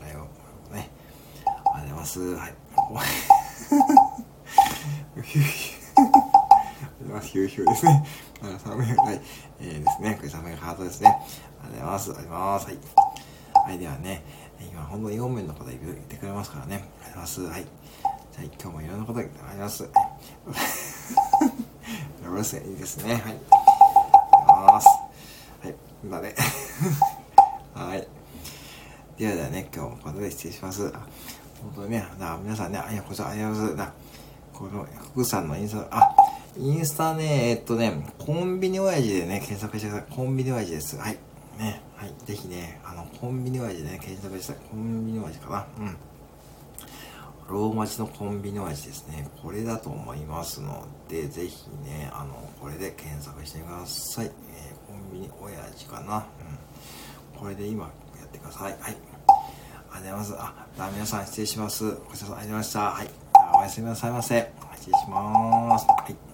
[1.46, 2.20] ありがとうございます。
[2.36, 2.54] はい。
[7.04, 7.28] ヒューヒュー。
[7.28, 8.06] ヒューヒューですね。
[8.64, 9.22] 寒い、はい。
[9.60, 10.16] えー、ですね。
[10.18, 11.10] これ寒いハートですね。
[11.64, 12.12] ありがとうございます。
[12.12, 12.66] ありがとうございます。
[12.66, 12.78] はい。
[13.66, 14.24] はい、ではね、
[14.60, 15.76] 今、ほんとに4名の方い
[16.10, 16.84] てくれますからね。
[17.02, 17.60] ありがとうございます。
[17.60, 17.62] はい。
[17.64, 19.30] じゃあ、今日もいろんなことあり
[19.60, 19.84] ます。
[19.84, 19.90] よ
[22.32, 23.14] ろしいですね。
[23.14, 23.22] はい。
[23.22, 23.50] ありがとう
[24.48, 24.88] ございます。
[25.62, 25.76] はい。
[26.06, 26.36] まね。
[27.74, 28.08] はい。
[29.18, 30.92] ではではね、今日もここで失礼します。
[31.62, 32.06] 本当にね、
[32.44, 33.78] 皆さんね、あ、いや、こちらありがとうございます。
[33.78, 33.94] な
[34.54, 36.16] この、福さんのインスタ、あ、
[36.58, 40.16] インスタね、えっとね、コンビニ親父でね、検索してください。
[40.16, 40.98] コンビニ親父です。
[40.98, 41.18] はい。
[41.58, 45.66] ね、はい、ぜひね、あの、コンビニ味でね、検索したコンビニ味かな。
[45.80, 45.98] うん。
[47.50, 49.30] ローマ字のコンビニ味ですね。
[49.42, 54.26] これだと思いますので、ぜひね、あの、これで検索してください。
[54.26, 56.26] えー、コンビニ親父かな。
[57.36, 57.40] うん。
[57.40, 57.92] これで今や
[58.26, 58.72] ってください。
[58.74, 58.82] はい。
[58.82, 60.34] ありがとうございます。
[60.38, 61.84] あ、じゃあ皆さん失礼します。
[61.84, 62.80] ごちそうさまありがとうございました。
[62.80, 63.10] はい。
[63.56, 64.52] おやすみなさいませ。
[64.78, 65.86] 失礼します。
[65.88, 66.33] はい。